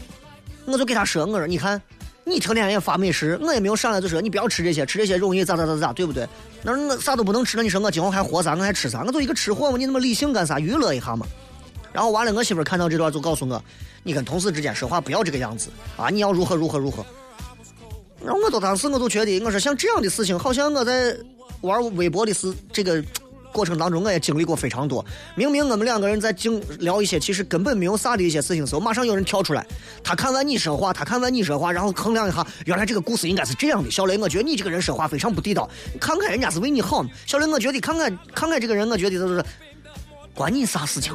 [0.66, 1.82] 我就给他说，我说你看。
[2.24, 6.26] 你成天也发美食，我也没有上来就说你不要吃这些，吃这些容易咋咋咋咋，对不对？
[6.62, 8.54] 那我啥都不能吃，了你说我今后还活啥？
[8.54, 9.04] 我还吃啥？
[9.04, 10.60] 我就一个吃货嘛，你那么理性干啥？
[10.60, 11.26] 娱乐一下嘛。
[11.92, 13.62] 然后完了，我媳妇看到这段就告诉我，
[14.04, 16.10] 你跟同事之间说话不要这个样子啊！
[16.10, 17.04] 你要如何如何如何。
[18.24, 21.16] 然后我都当时我都觉得，我说像这样的事情，好像我在
[21.62, 23.04] 玩微博的事这个。
[23.54, 25.06] 过程当中，我也经历过非常多。
[25.36, 29.68] 明明我们两个人在经聊一些其实根本没有啥的一些事情的时候，马上有人跳出来。
[30.02, 33.92] 他看完你说话，他看完你说话，然后衡量一下，原来这个故事应该是这样的。
[33.92, 35.70] 小雷，我觉得你这个人说话非常不地道。
[36.00, 37.06] 看看人家是为你好。
[37.26, 39.44] 小雷，我觉得看看看看这个人，我觉得就是
[40.34, 41.14] 关你啥事情？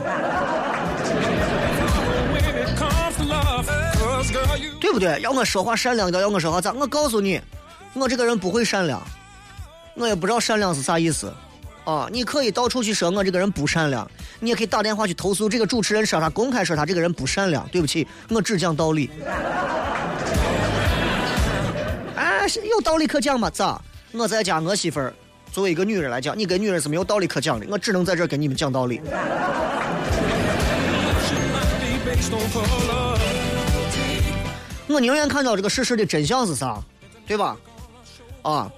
[4.87, 5.21] 对不对？
[5.21, 6.73] 要我说话善良点，要我说话咋？
[6.73, 7.41] 我告诉你，
[7.95, 9.03] 我这个人不会善良，
[9.97, 11.33] 我也不知道善良是啥意思。
[11.85, 17.67] 啊，你可以到处去说我这个人不善良，你也可以打电话去投诉这个主持人，说他公开说他这个人不善良。
[17.73, 19.11] 对不起，我只讲道理。
[22.15, 23.51] 哎，有道理可讲吗？
[23.51, 23.83] 咋？
[24.13, 25.13] 我在家，我媳妇儿
[25.51, 27.67] 作为一个女人来讲，你跟女人是没有道理可讲的。
[27.69, 29.01] 我只能在这跟你们讲道理。
[34.89, 36.83] 我宁愿看到这个事实的真相是啥，
[37.27, 37.57] 对吧？
[38.43, 38.71] 啊，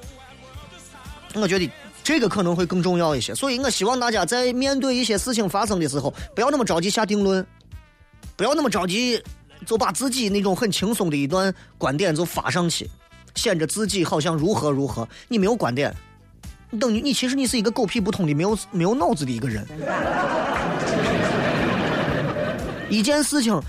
[1.35, 1.71] 我觉得。
[2.05, 7.47] 这个可能会更重要一些，所以我希望大家在面对一些事情发生的时候，不要那么着急下定论，
[8.35, 9.23] 不要那么着急
[9.67, 12.89] 就把自己那种很轻松的一段观点就发上去，
[13.35, 15.07] 显着自己好像如何如何。
[15.29, 15.95] 你没有观点，
[16.81, 19.67] 等于你其实你是一个狗屁不通的、没有没有脑子的一个人。
[22.89, 23.61] 一件事情，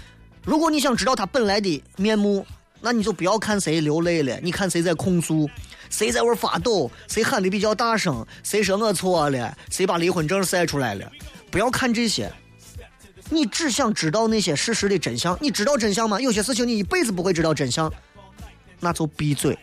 [0.43, 2.45] 如果你想知道他本来的面目，
[2.81, 5.49] 那你就不要看谁流泪了，你看谁在控诉。
[5.89, 6.89] 谁在玩发抖？
[7.07, 8.25] 谁喊的比较大声？
[8.43, 9.57] 谁说我错了？
[9.71, 11.11] 谁把离婚证晒出来了？
[11.49, 12.31] 不要看这些，
[13.29, 15.37] 你只想知道那些事实的真相。
[15.41, 16.21] 你知道真相吗？
[16.21, 17.91] 有些事情你一辈子不会知道真相，
[18.79, 19.57] 那就闭嘴。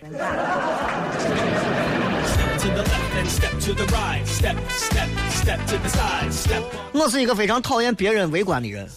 [6.92, 8.88] 我是一个非常讨厌别人围观的人，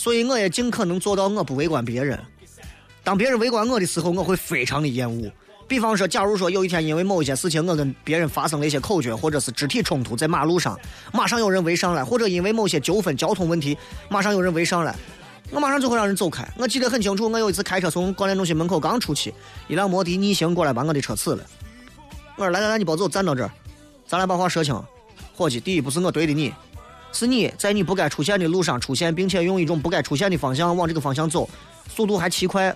[0.00, 2.18] 所以我也尽可能做到我不围观别人。
[3.04, 5.30] 当别人围观我的时候，我会非常的厌恶。
[5.68, 10.74] 比方说，假如说有一天因为某一些事情，我跟别人发生了一些口角，或者是肢体冲突，在马路上，
[11.12, 13.76] 马上有人围上来，或者因为某些纠纷、交通问题，
[14.08, 14.96] 马上有人围上来，
[15.50, 16.48] 我马上就会让人走开。
[16.56, 19.34] 我记得很清楚，我有一次开车从广电中心门口刚出去，
[19.68, 21.44] 一辆摩的逆行过来把我的车刺了。
[22.36, 23.50] 我说：“来来来，你别走，站到这儿，
[24.06, 24.82] 咱俩把话说清。
[25.34, 26.52] 伙计，第一不是我怼的你，
[27.12, 31.48] 是你在你不该出现的路上出现，并且用一种不该出现的方向往这个方向走，
[31.88, 32.74] 速度还奇快。”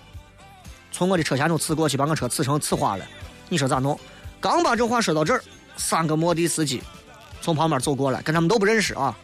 [0.91, 3.05] 从我的车前头刺过去，把我车刺成刺花了。
[3.49, 3.99] 你说咋弄？
[4.39, 5.43] 刚把这话说到这儿，
[5.75, 6.81] 三个摩的司机
[7.41, 9.17] 从旁边走过来，跟他们都不认识啊。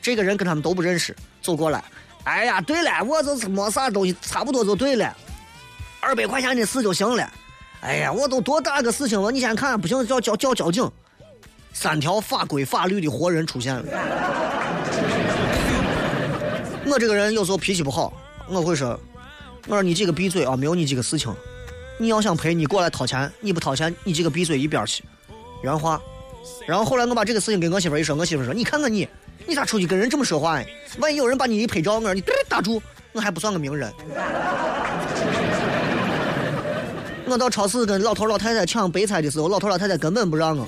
[0.00, 1.84] 这个人跟他们都不认识，走过来。
[2.24, 5.16] 哎呀，对了，我就是没啥东西，差不多就对了，
[6.00, 7.32] 二百块钱的事就行了。
[7.82, 10.90] 哎呀，我都多大个事情了，你先看，不行叫叫叫交警。
[11.72, 13.84] 三条法规法律的活人出现了。
[16.84, 18.12] 我这个人有时候脾气不好，
[18.48, 18.98] 我会说，
[19.66, 21.34] 我说你几个闭嘴啊，没有你几个事情。
[21.98, 25.04] 你要想赔，你过来掏钱，你不掏钱，你几个闭嘴一边去。
[25.62, 26.00] 原话。
[26.66, 29.08] 然后后来我把这个事情跟我媳妇一说，我媳妇说，你看看你，
[29.46, 30.66] 你咋出去跟人这么说话呀？
[30.98, 33.92] 万一有人把你一拍照，我说你嘚打住，我还不算个名人。
[37.26, 40.66] 我到超市跟老头老太太抢白菜的时候，老头老太太根本不让我。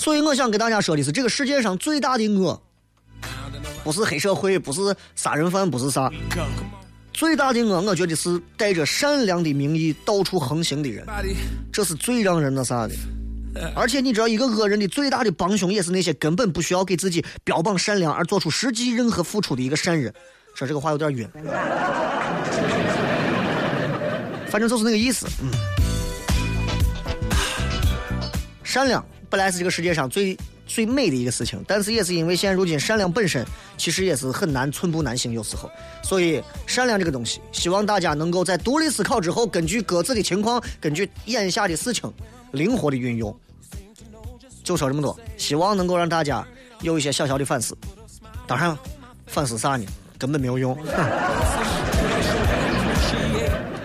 [0.00, 2.58] 所以我想跟大家说的是，这个世界上最大的恶，
[3.84, 6.10] 不是黑社会，不是杀人犯，不是啥，
[7.12, 11.06] 最大的恶，我觉得是带着善良的名义到处横行的人，
[11.70, 12.94] 这是最让人那啥的。
[13.76, 20.10] 而且你知道，一个恶人的最大的帮凶，也是那些根本不需要给自己标榜善良而做出实际任何付出的一个善人。
[20.54, 21.28] 说这个话有点晕，
[24.48, 25.26] 反正就是那个意思。
[25.42, 25.50] 嗯，
[28.64, 35.70] 善良本来是这个世界上最最美的一个事情，但是也是因为现如今善良本身其实也是很难寸步难行，有时候。
[36.02, 42.12] 所以善良这个东西，希望大家能够在独立思考之后，根据各自的情况，根据眼下的事情，
[42.52, 43.34] 灵活的运用。
[44.64, 46.46] 就说这么多，希望能够让大家
[46.82, 47.76] 有一些小小的反思。
[48.46, 48.76] 当然，
[49.26, 49.86] 反思啥呢？
[50.18, 50.76] 根本没有用。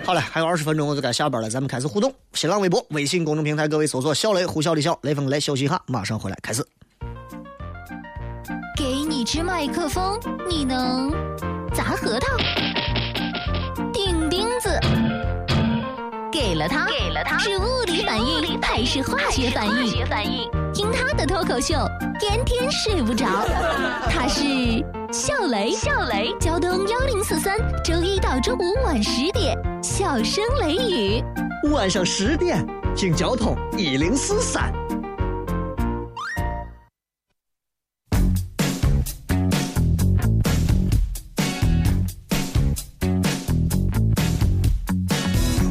[0.06, 2.14] 好了，还有二十分钟我就该下班了，咱们开始互动。
[2.34, 6.64] 新浪微博、微信公众平台，各位搜索“小雷”“呼啸的笑”“雷锋”来休息一下，马上回来开始。
[8.78, 11.12] 给你支麦克风，你能
[11.74, 12.38] 砸核桃、
[13.92, 14.80] 钉钉子？
[16.32, 20.48] 给了他，给了他，是物理反应还是化学反应？
[20.72, 21.74] 听他的脱口秀，
[22.20, 23.26] 天天睡不着。
[24.08, 24.44] 他是
[25.16, 31.24] 笑雷，笑雷，交通幺零四三，周一到周五晚十点，笑声雷雨。
[31.72, 34.74] 晚上十点，听交通一零四三。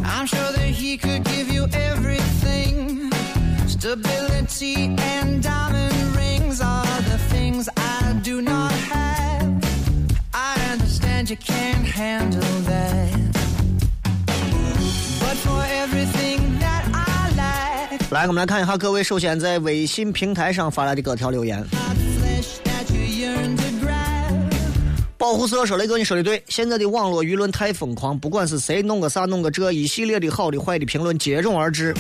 [0.03, 0.55] I'm sure
[18.15, 21.67] 来，我们来看一下各位首先在微信平台上发来的各条留言。
[25.19, 31.93] 保护色说雷哥，你说的对，现在的网络舆论太疯狂，不管是谁弄个啥弄个这，一系列的好的坏的评论接踵而至，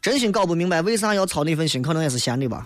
[0.00, 2.62] 真心搞不明白为啥要操那份心，可能也是闲的吧。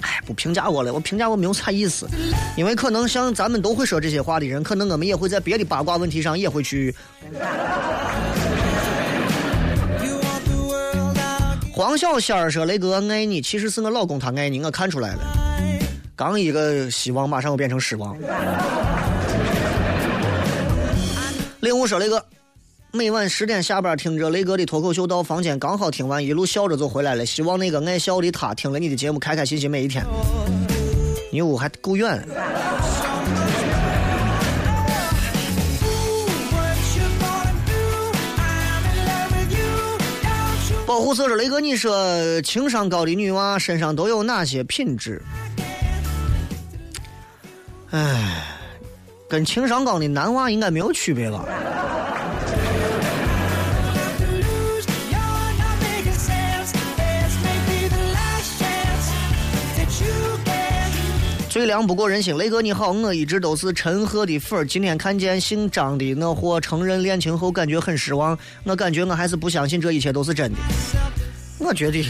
[0.00, 2.06] 哎，不评价我了，我评价我没有啥意思，
[2.56, 6.94] 因为可能像咱们都会说这些话的人，可能我们也会在别的八卦问题上也会去。
[11.76, 15.18] 黄小仙儿说：“雷哥爱你，其实是我老公他爱你，我看出来了。
[16.16, 18.16] 刚一个希望，马上又变成失望。”
[21.60, 22.24] 令武说：“雷哥，
[22.92, 27.26] 每晚十点下班听着雷哥的脱口秀到房间，刚好听完，一路笑着就回来了。
[27.26, 30.02] 希望那个爱笑的他听了你的节目，开开心心每一天。
[31.30, 32.26] 你屋还够远。”
[40.86, 45.20] 保护色是：“雷哥，你说情商高的女娃身上都有哪些品质？”
[47.90, 48.44] 哎，
[49.28, 51.44] 跟情商高的男娃应该没有区别吧？
[61.56, 68.38] 最凉不过人心，雷哥你好，我一直都是陈赫的粉儿，今天看见姓张的那货承认恋情后，感觉很失望。
[68.64, 70.58] 我感觉我还是不相信这一切都是真的。
[71.58, 72.04] 我觉得，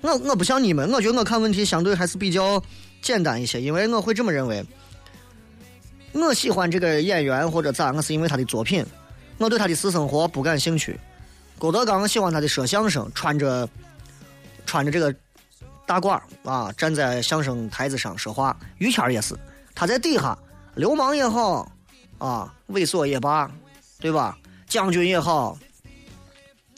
[0.00, 2.58] 我我不像你们，我觉得我看问题相对还是比较
[3.02, 4.64] 简单一些，因为我会这么认为。
[6.14, 8.82] 我喜欢这个演员或者咋，我是因为他的作品，
[9.36, 10.98] 我对他的私生活不感兴趣。
[11.58, 13.68] 郭德纲喜欢他的说相声，穿着
[14.64, 15.14] 穿着这个
[15.86, 18.56] 大褂啊，站在相声台子上说话。
[18.78, 19.34] 于谦也是，
[19.74, 20.36] 他在底下，
[20.74, 21.70] 流氓也好，
[22.18, 23.50] 啊，猥琐也罢，
[24.00, 24.36] 对吧？
[24.68, 25.56] 将军也好，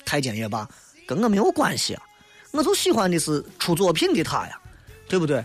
[0.05, 0.69] 太监也罢，
[1.07, 2.03] 跟我没有关系啊。
[2.51, 4.59] 我就喜欢的是出作品的他呀，
[5.09, 5.45] 对不对？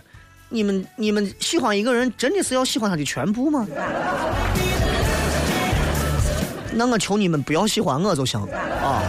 [0.50, 3.66] 你们你们喜欢一个人，真的是要喜欢他的全部吗？
[6.76, 9.02] 那我求你们不要喜欢我就行啊。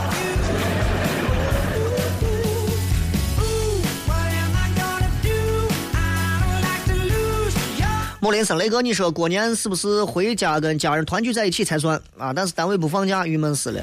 [8.25, 12.33] 莫林森雷哥，你说过年是不是回家跟家人团聚在一起才算啊？
[12.33, 13.79] 但是单位不放假，郁闷死了。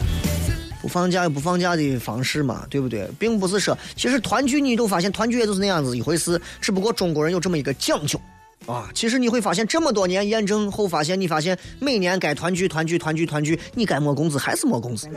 [0.80, 3.08] 不放假有不放假的方式嘛，对不对？
[3.20, 8.20] 并不是说，其实团聚你都发现团聚也就是那样子一回事，只不过中国人有这么一个讲究
[8.66, 8.90] 啊。
[8.92, 15.08] 其实你会发现这么多年验证后，发现你发现每年该团聚团聚团聚团聚，你该没工资还是没工资。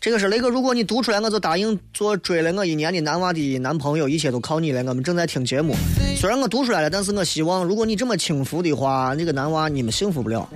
[0.00, 4.82] 这个是雷哥，如果你读出来，我就答应做追了我一年的男娃的男朋友，一切都靠你了。
[4.84, 5.76] 我们正在听节目，
[6.16, 10.48] 虽然我读出来了，但是我希望，如果你这么轻浮的话，那个男娃你们幸福不了。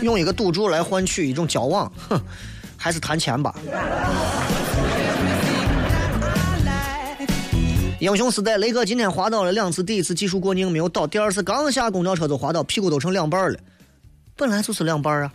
[0.00, 2.20] 用一个赌注来换取一种交往，哼，
[2.76, 3.52] 还是谈钱吧。
[7.98, 13.58] 英雄时代，雷哥今天滑倒了两次，第一次技术过硬没有倒，第二次刚下公交车就滑倒，屁股都成两半了。
[14.36, 15.30] 本来就是两半啊。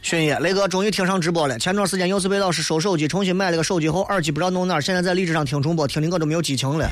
[0.00, 1.58] 迅野，雷哥终于听上直播了。
[1.58, 6.88] 前段时间又是被老师收手机，重新买了个手机后，耳机不知道弄哪儿，现在在荔枝上听重播，听的我都没有激情了。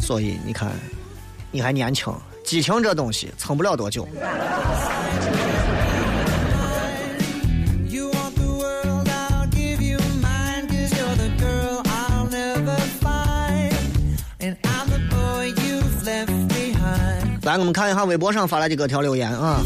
[0.00, 0.70] 所以你看，
[1.50, 4.08] 你还年轻，激情这东西撑不了多久。
[17.48, 19.62] 来，我们看一下微博上发来的各条留言啊。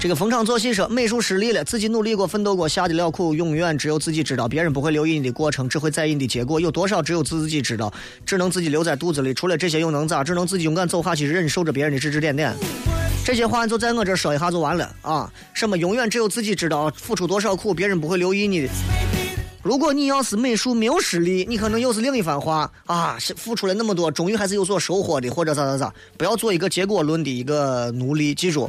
[0.00, 6.58] 这个逢场作戏说，美术失利了，自己努力过、奋斗过，下的了苦，永远只有自己知道，别人不会留意你的过程，只会在意你的结果。
[6.58, 7.92] 有多少只有自己知道，
[8.24, 9.34] 只能自己留在肚子里。
[9.34, 10.24] 除了这些又能咋？
[10.24, 12.54] 只能自己勇敢走下去，忍受着别人的指指点点。
[13.22, 15.30] 这些话就在我这说一下就完了啊！
[15.52, 18.68] 什么永远只有自己知道，付出多少苦，别人不会留意你的。
[19.62, 23.16] 如果你要是美术没有实力，你可能又是另一番话啊！
[23.36, 25.94] 付出了那么多，终于还是有所收获的，或者咋咋咋。
[26.18, 28.68] 不要做一个结果论的一个奴隶，记住，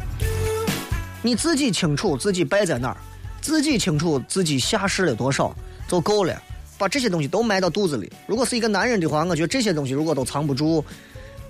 [1.23, 2.97] 你自己清楚自己败在哪儿，
[3.41, 5.55] 自己清楚自己下试了多少
[5.87, 6.39] 就够了。
[6.77, 8.11] 把这些东西都埋到肚子里。
[8.27, 10.83] 如果是一个男人的话，我觉得这些东西如果都藏不住，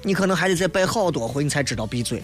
[0.04, 2.24] 你可能还得再败好多回，你才知道闭嘴。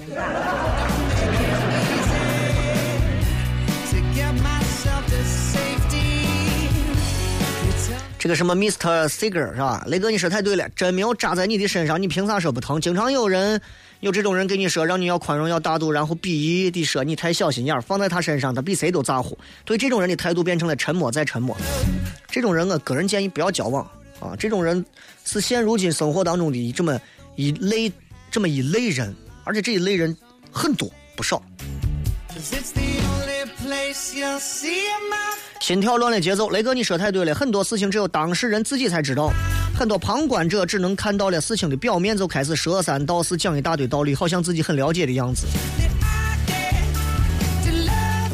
[8.20, 9.08] 这个什么 Mr.
[9.08, 9.82] Seeger 是吧？
[9.88, 12.80] 雷哥，你说太对了，针没有扎在你的身上，你凭啥说不疼？
[12.82, 13.60] 经常有人
[14.02, 19.38] 有这种人跟你说，让你要宽容、要大度，然后鄙夷的说你太小心眼儿，放在他身上，他比谁都咋呼。
[19.64, 21.56] 对这种人的态度变成了沉默再沉默。
[22.28, 23.90] 这种人，我个人建议不要交往
[24.20, 24.36] 啊！
[24.38, 24.86] 这种人
[25.24, 27.00] 是现如今生活当中的这么
[27.38, 27.90] 一类
[28.30, 29.16] 这么一类人，
[29.46, 30.16] 而且这一类人
[30.52, 31.42] 很多不少。
[35.60, 39.32] 心跳乱了节奏，雷哥，你说太对了，很多事情只有当事人自己才知道，
[39.78, 45.46] 很多旁观者只能看到了事情的表面，就开始说三道四，讲一大堆道理，好像自己很了解的样子。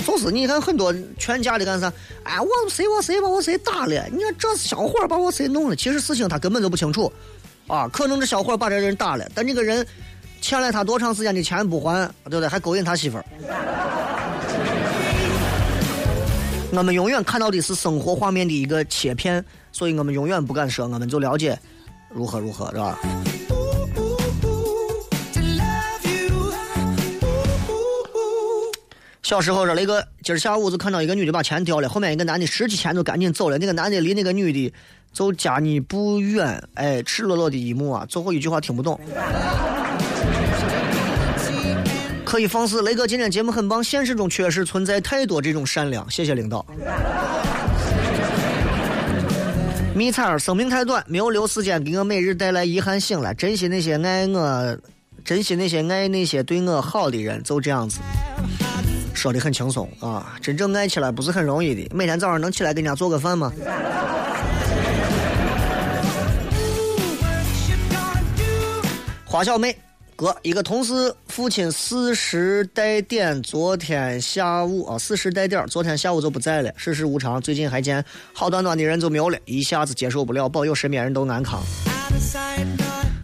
[0.06, 1.92] 就是你看很多劝架的干啥？
[2.24, 4.08] 哎，我谁我谁把我谁打了？
[4.14, 5.76] 你看这小伙把我谁弄了？
[5.76, 7.12] 其实事情他根本就不清楚，
[7.68, 9.86] 啊，可能这小伙把这人打了，但这个人
[10.40, 12.48] 欠了他多长时间的钱不还，对不对？
[12.48, 13.26] 还勾引他媳妇儿。
[16.78, 21.58] 我们永远看到的是生活画面的一个切片，所以我们永远不敢说我们就了解
[22.10, 23.00] 如何如何，是吧？
[29.24, 34.74] 小时候说雷哥，今儿下午就看到一个女的把钱掉了，后面一个男的拾起钱就赶紧走了，那个男的离那个女的
[35.14, 39.00] 就家你不远，哎，赤裸裸的一幕啊，最后一句话听不懂。
[42.36, 46.66] 可以放肆，雷哥今天节目很棒，现实中确实存在太多这种善良，谢谢领导。
[49.94, 53.00] 迷彩儿，生命太短，没有留时间给我每日带来遗憾。
[53.00, 54.78] 醒来，珍惜那些爱我，
[55.24, 58.02] 珍惜那些爱那些对我好的人，就这样子。
[59.14, 61.96] 说的很轻松啊，真正爱起来不是很容易的。
[61.96, 63.50] 每天早上能起来给人家做个饭吗？
[69.24, 69.74] 花小妹，
[70.16, 81.62] 哥，一个同事父亲四十带点，昨天下午啊，四十带点，昨天下午就不在了，世事无常，最近还见好端端的人就没有了，一下子接受不了，保佑身边人都安康。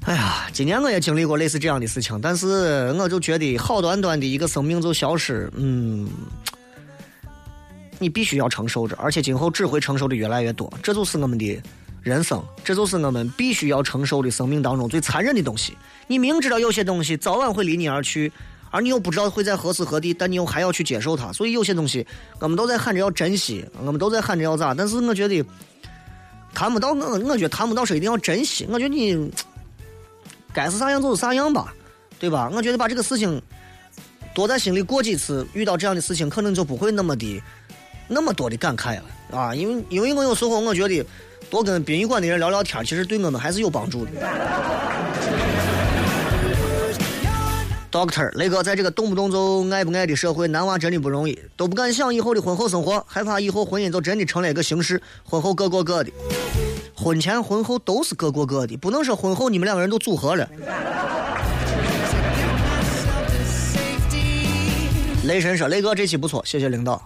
[0.02, 6.10] 哎呀，今年我也经历过类似这样的事情，但是我就觉得好端端的一个生命就消失，嗯，
[8.00, 11.58] 你必须要承受着，而且今后只会承受的越来越多，这就是我们的
[12.02, 15.78] 人生，这就是我们必须要承受的生命当中最残忍的东西。
[16.08, 18.32] 你明知道有些东西早晚会离你而去，
[18.70, 22.06] 而你又不知道会在何时何地，但你又还要去接受它，所以有些东西
[22.39, 25.45] 我们都在喊着要珍惜，我们都在喊着要咋，但是我觉得
[26.54, 29.32] 谈不到我，我觉得谈不到说一定要珍惜，我觉得你。
[30.54, 31.74] 该是啥样就是啥样吧，
[32.20, 32.52] 对吧？
[32.54, 33.41] 我觉得把这个事情
[34.36, 37.41] 多在心里过几次，遇到这样的事情，可能就不会那么的
[38.10, 39.56] 那么多的感慨了啊！
[39.56, 41.06] 因为因为我有时候我觉得
[41.52, 44.12] 多跟殡仪馆的人聊聊天，其实对我们还是有帮助的。
[47.91, 56.12] Doctor 雷哥，在这个动不动就爱不爱的社会，男娃真的不容易，都不敢想以后的婚后生活，害怕以后婚姻就真的成了一个形式，婚后各过各的，
[56.95, 60.47] 婚前婚后都是各过各的，不能说婚后你们两个人都组合了。
[65.26, 67.06] 雷神说：“雷哥这期不错，谢谢领导。”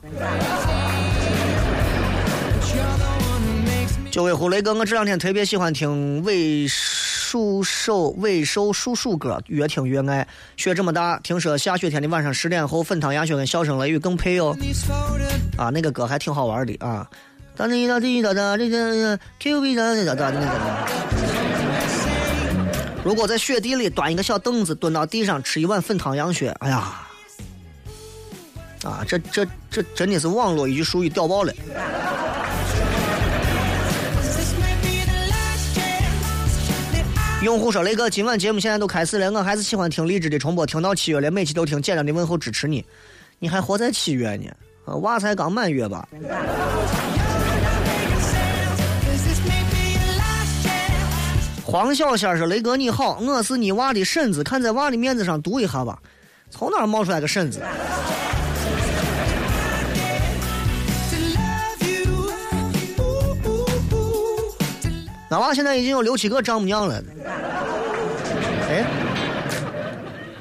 [4.16, 10.26] 九尾狐雷哥，我这两天特别喜欢听尾数首尾兽数数歌，越听越爱。
[10.56, 14.56] 雪这么大，听说下雪天的晚上十点后，粉汤鸭血跟笑声雷雨更配哦。
[15.58, 17.06] 啊，那个歌还挺好玩的啊。
[17.58, 19.18] 哒滴哒滴哒哒滴哒哒
[20.16, 20.88] 哒哒哒。
[23.04, 27.06] 如果在雪地里端一个小凳子，蹲到地上吃一碗粉汤羊血，哎呀，
[28.82, 31.52] 啊，这这这真的是网络一句俗语屌爆了。
[37.42, 42.84] 用户说：“雷哥，今晚节目现在都开始了，我还是喜欢听励志的重播，听到七月了，每期都听，简单的问候支持你。
[43.38, 44.50] 你还活在七月呢？
[44.86, 46.08] 啊，娃才刚满月吧？”
[51.64, 56.00] 黄小仙说：“雷哥你好，我是你娃的婶子，看在娃的面子上读一下吧。
[56.50, 57.62] 从哪冒出来个婶子？
[65.30, 67.04] 俺娃现在已经有六七个丈母娘了。
[68.70, 68.86] 哎，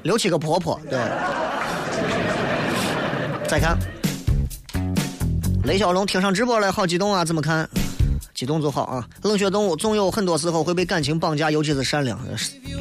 [0.02, 0.98] 六七个婆婆，对。
[3.46, 3.78] 再看，
[5.64, 7.24] 雷小龙听上直播了，好激动啊！
[7.24, 7.68] 怎么看？
[8.32, 9.06] 激动就好啊！
[9.22, 12.18] 冷血动物总有很多时候会被感情绑架，尤其是善良。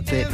[0.05, 0.25] 对。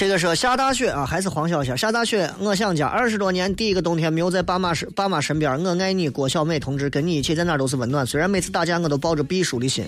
[0.00, 1.76] 这个是下大雪啊，还是黄小仙？
[1.76, 2.86] 下大雪，我想家。
[2.86, 5.62] 二十多年，第一个冬天没有在爸妈身爸妈身边。
[5.62, 8.06] 我爱你，郭小美同志，跟你一起在哪都是温暖。
[8.06, 9.84] 虽然每次打架，我都抱着避暑的心。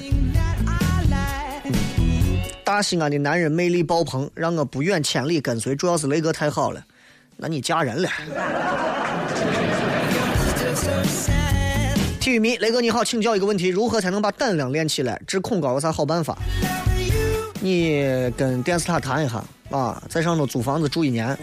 [2.63, 5.75] 大西安的男人魅力爆棚，让我不远千里跟随。
[5.75, 6.85] 主要是雷哥太好了，
[7.39, 8.11] 那你嫁人了。
[12.21, 15.19] 体育迷，雷哥你好，请教一个问题：如何才能把胆量练起来？
[15.27, 16.37] 治恐高有啥好办法？
[17.63, 19.43] 你跟电视塔谈一下
[19.73, 21.37] 啊，在上头租房子住一年。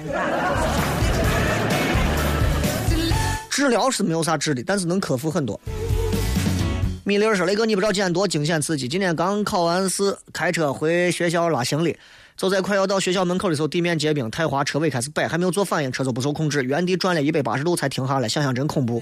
[3.49, 5.59] 治疗是没有啥治的，但是能克服很多。
[7.03, 8.87] 米粒说：“雷哥，你不知道今天多惊险刺激！
[8.87, 11.97] 今天刚考完试，开车回学校拉行李，
[12.37, 18.29] 就在快要到学校门口的时候，地面结冰太滑，车尾开始摆，还没有做反应，车就不受控制，原地转了一百八十度才停下来。
[18.29, 19.01] 想想真恐怖，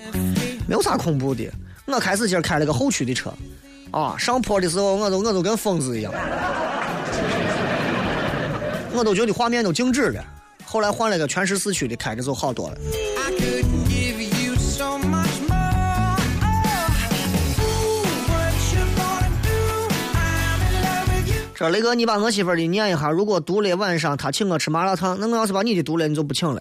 [0.65, 1.51] 没有啥恐怖的。
[1.85, 3.31] 我开始今儿开了个后驱的车，
[3.91, 6.13] 啊，上坡的时候我都我都跟疯子一样。”
[8.97, 10.25] 我都觉得画面都静止了，
[10.65, 12.77] 后来换了个全时四驱的，开着就好多了。
[21.53, 26.59] 这雷哥，你把我媳妇的念一下，如果读了晚上她请我吃麻辣烫，那我要是把你的读了，你就不请了。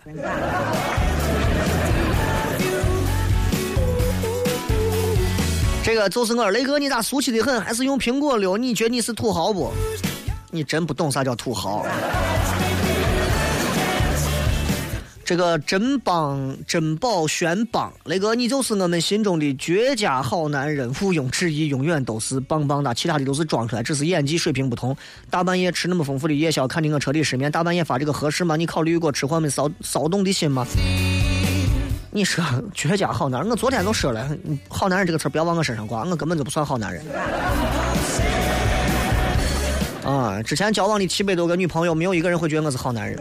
[5.83, 7.59] 这个就是我，雷哥，你咋俗气的很？
[7.63, 8.59] 还是用苹果溜？
[8.59, 9.73] 你觉得你是土豪不？
[10.57, 11.85] 你真不懂啥叫土豪。
[15.23, 22.95] 这个珍邦珍宝轩邦，雷哥，你就是我们心中的绝佳好男人，毋庸置疑，永远都是棒棒哒。
[22.95, 24.97] 其他的都是装出来，只是演技水平不同。
[25.29, 27.51] 大半夜吃那么丰富的夜宵，看的我彻底失眠。
[27.51, 28.55] 大半夜发这个合适吗？
[28.55, 30.65] 你考虑过吃货们骚骚动的心吗？
[32.13, 34.31] 你说绝佳好男人，我昨天都说了，
[34.69, 37.05] 好男人这个词不要往我身上挂，我根本就不算好男人。
[40.07, 40.41] 啊！
[40.41, 43.19] 之前交往的七百多个女朋友，没有一个人会觉得我是好男人。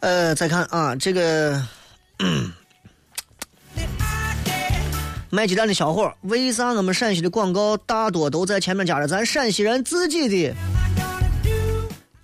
[0.00, 1.62] 呃，再看啊，这个。
[5.32, 10.52] 卖鸡蛋的小伙，为啥我们陕西的广告大多都在前面加着咱陕西人自己的？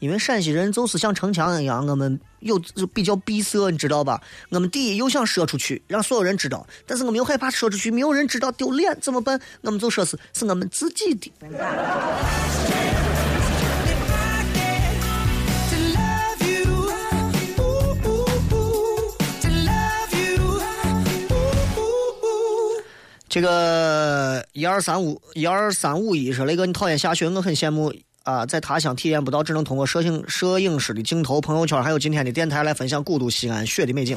[0.00, 2.60] 因为陕西人就是像城墙一样，我们有
[2.92, 4.20] 比较闭塞，你知道吧？
[4.50, 9.40] 我们第一又想说出去，让所有人知道，但是我们又害怕说出去没有人知道丢脸，怎么办？
[9.62, 11.30] 我们就说是是我们自己的。
[23.36, 34.16] 这个一二三五一二三五一说雷哥，你讨厌下雪，我很羡慕啊，在他乡体验不到，只能通过摄影摄影师的镜头、朋友圈还有今天的电台来分享古都西安雪的美景。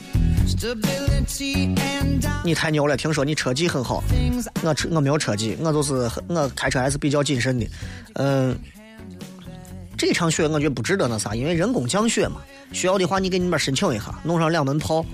[2.46, 4.02] 你太牛了，听说你车技很好，
[4.64, 7.68] 我车我没有车技，我就是我开车还是比较谨慎的。
[8.14, 8.58] 嗯，
[9.98, 12.38] 这场雪我觉得不值得那啥，因为人工降雪嘛，
[12.72, 15.06] 需要的话你给你们申请一下，弄上两门炮。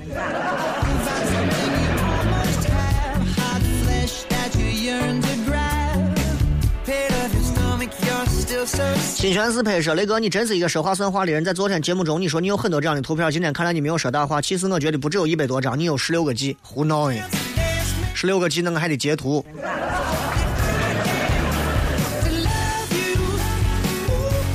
[8.99, 11.43] 新宣四拍摄雷哥，你真是一个说话算话的人。
[11.43, 14.41] 在昨天节目中，你说你有很多这样的图片，今天看来你没有说大话。
[14.41, 17.25] 其实我觉得不只有一百多张，你有十六个 G，胡闹呀！
[18.13, 19.43] 十六个 G 那个还得截图。
[19.43, 19.61] to
[22.29, 23.15] love you.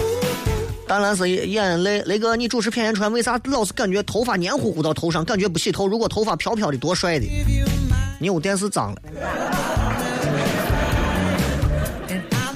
[0.03, 5.87] Ooh, 淡蓝色眼泪，雷哥，你主持片言传，为啥老是感觉头发黏糊糊到头上，感觉不洗头？
[5.89, 7.27] 如果头发飘飘的，多帅的！
[8.19, 9.03] 你有电视脏了。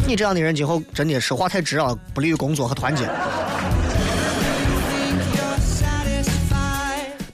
[0.07, 3.09] 你这样的人今后真的说话太直了，不利于工作和团结。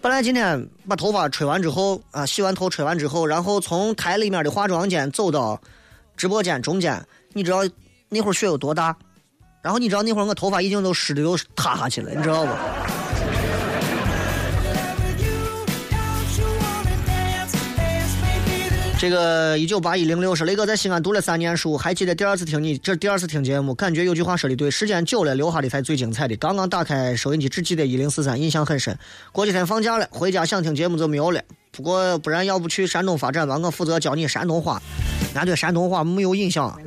[0.00, 5.60] 本来今天把头发吹完之后啊，洗完头吹完之后，然后从台里面的化妆间走到
[6.16, 7.58] 直播间中间，你知道
[8.08, 8.96] 那会儿雪有多大？
[9.62, 12.52] 然后你知道那会儿我头发已经都湿的都塌下去了，你知道不？
[19.00, 26.36] 这个一九八一零六是雷哥在西安读了三年书，还记得第二次听你这第二次听节目，感觉有句话说的对，时间久了留下的才最精彩的。
[26.36, 28.94] 刚刚打开收音机，只记得一零四三，印象很深。
[29.32, 31.40] 过几天放假了，回家想听节目就没有了。
[31.72, 34.82] 不过不然要不去山东发展吧，我负责教你山东话，
[35.32, 36.78] 俺对山东话没有印象。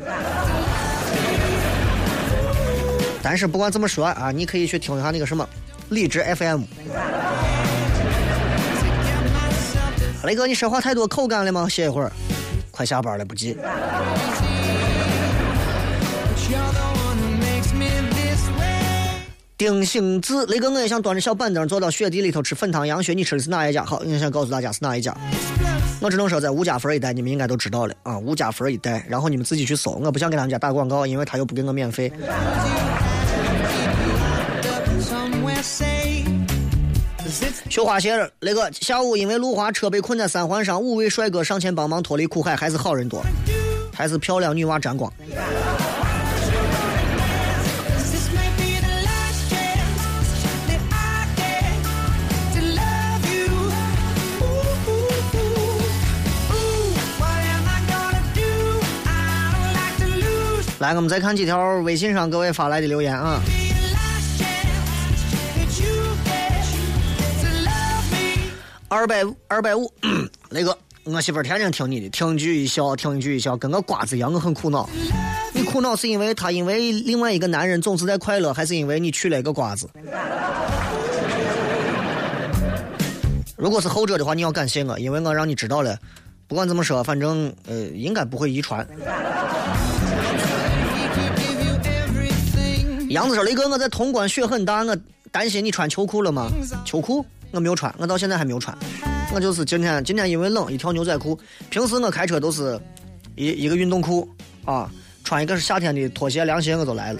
[3.23, 5.49] 但是不管怎么说啊，你可以去听一下那个什么
[5.89, 6.61] 荔枝 FM。
[10.23, 11.67] 雷哥，你说话太多口干了吗？
[11.67, 12.11] 歇一会儿，
[12.71, 13.57] 快下班了，不急。
[19.57, 23.83] 丁兴子，雷哥，我也想端着小板凳坐到雪地里头吃粉汤羊血，你吃的是哪一家？
[23.83, 25.15] 好，我想告诉大家是哪一家。
[26.01, 32.11] 我只能说在吴家坟一带，你们应该都知道了啊，吴家坟一带，然后你们自己去搜，我不想给他们家打广告，因为他又不给我免费。
[37.69, 43.23] 绣花鞋，那个下午因为路滑车被困在三环上，五位帅哥上前帮忙脱离苦海，还是好人多，
[43.93, 45.11] 还是漂亮女娃沾光。
[60.79, 63.41] 来，我们再看几条微信上各位发来的留言啊。
[68.93, 69.91] 二百五，二百五，
[70.51, 74.87] 雷哥，我媳妇儿天天听你的，听一句一笑，听一句一笑，跟个瓜子一样，我很苦恼。
[75.51, 79.89] 你苦恼是因为他因为另外一个男人总是在快乐，还是因为你娶了一个瓜子？
[83.57, 85.97] 如果是后者的话，你要感谢我，因为我让你知道了。
[86.47, 88.87] 不管怎么说，反正呃，应该不会遗传。
[93.09, 94.95] 杨子说：“雷哥，我在潼关雪很大，我
[95.31, 96.47] 担心你穿秋裤了吗？
[96.85, 98.75] 秋裤我没有穿，我到现在还没有穿。
[99.33, 101.39] 我就是今天今天因为冷，一条牛仔裤。
[101.69, 102.79] 平时我开车都是
[103.35, 104.27] 一一个运动裤
[104.65, 104.89] 啊，
[105.23, 107.19] 穿一个是夏天的拖鞋、凉鞋我都来了。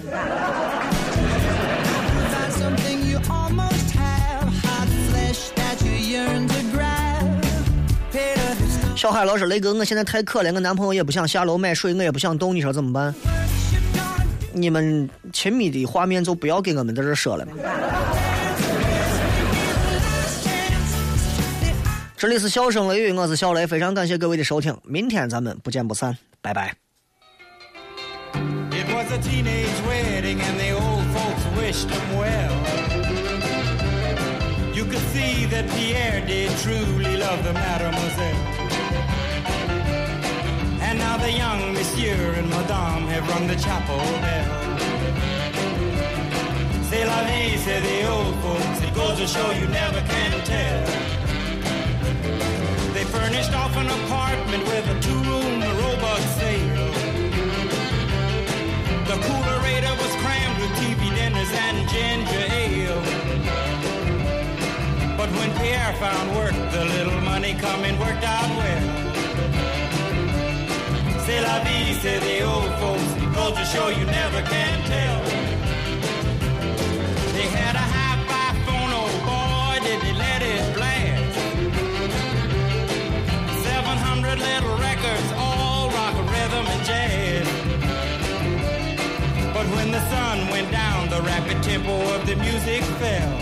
[8.96, 13.14] 小海老师，雷哥，我现在太渴了，我男朋友也不想下楼买水，我也不想动，你说怎么办？
[14.52, 17.52] 你们亲密的画面就不要给我们在这说了嘛。
[22.24, 26.74] 这里是笑声雷雨，我是小雷，非常感谢各位的收听，明天咱们不见不散，拜拜。
[28.72, 32.54] It was a teenage wedding and the old folks wished him well.
[34.74, 38.38] You could see that Pierre did truly love the mademoiselle.
[40.80, 44.48] And now the young monsieur and madame have rung the chapel bell.
[46.90, 48.82] C'est la vie, say the old folks.
[48.82, 51.23] It goes to show you never can tell.
[53.14, 56.92] Furnished off an apartment with a two-room robot sale.
[59.10, 63.02] The coolerator was crammed with TV dinners and ginger ale.
[65.16, 68.86] But when Pierre found work, the little money coming worked out well.
[71.26, 73.14] C'est la vie, say the old folks.
[73.44, 75.20] To show you never can tell.
[77.34, 77.76] They had
[84.64, 87.48] them records all rock, rhythm, and jazz.
[89.54, 93.34] But when the sun went down, the rapid tempo of the music fell.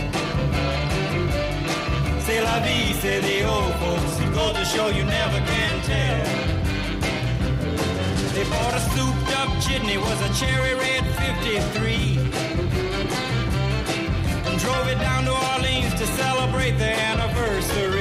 [2.25, 4.19] C'est la vie, say the old folks.
[4.19, 6.25] It goes to show you never can tell.
[8.33, 12.17] They bought a souped up chitney, was a cherry red 53.
[14.47, 18.00] And drove it down to Orleans to celebrate the anniversary.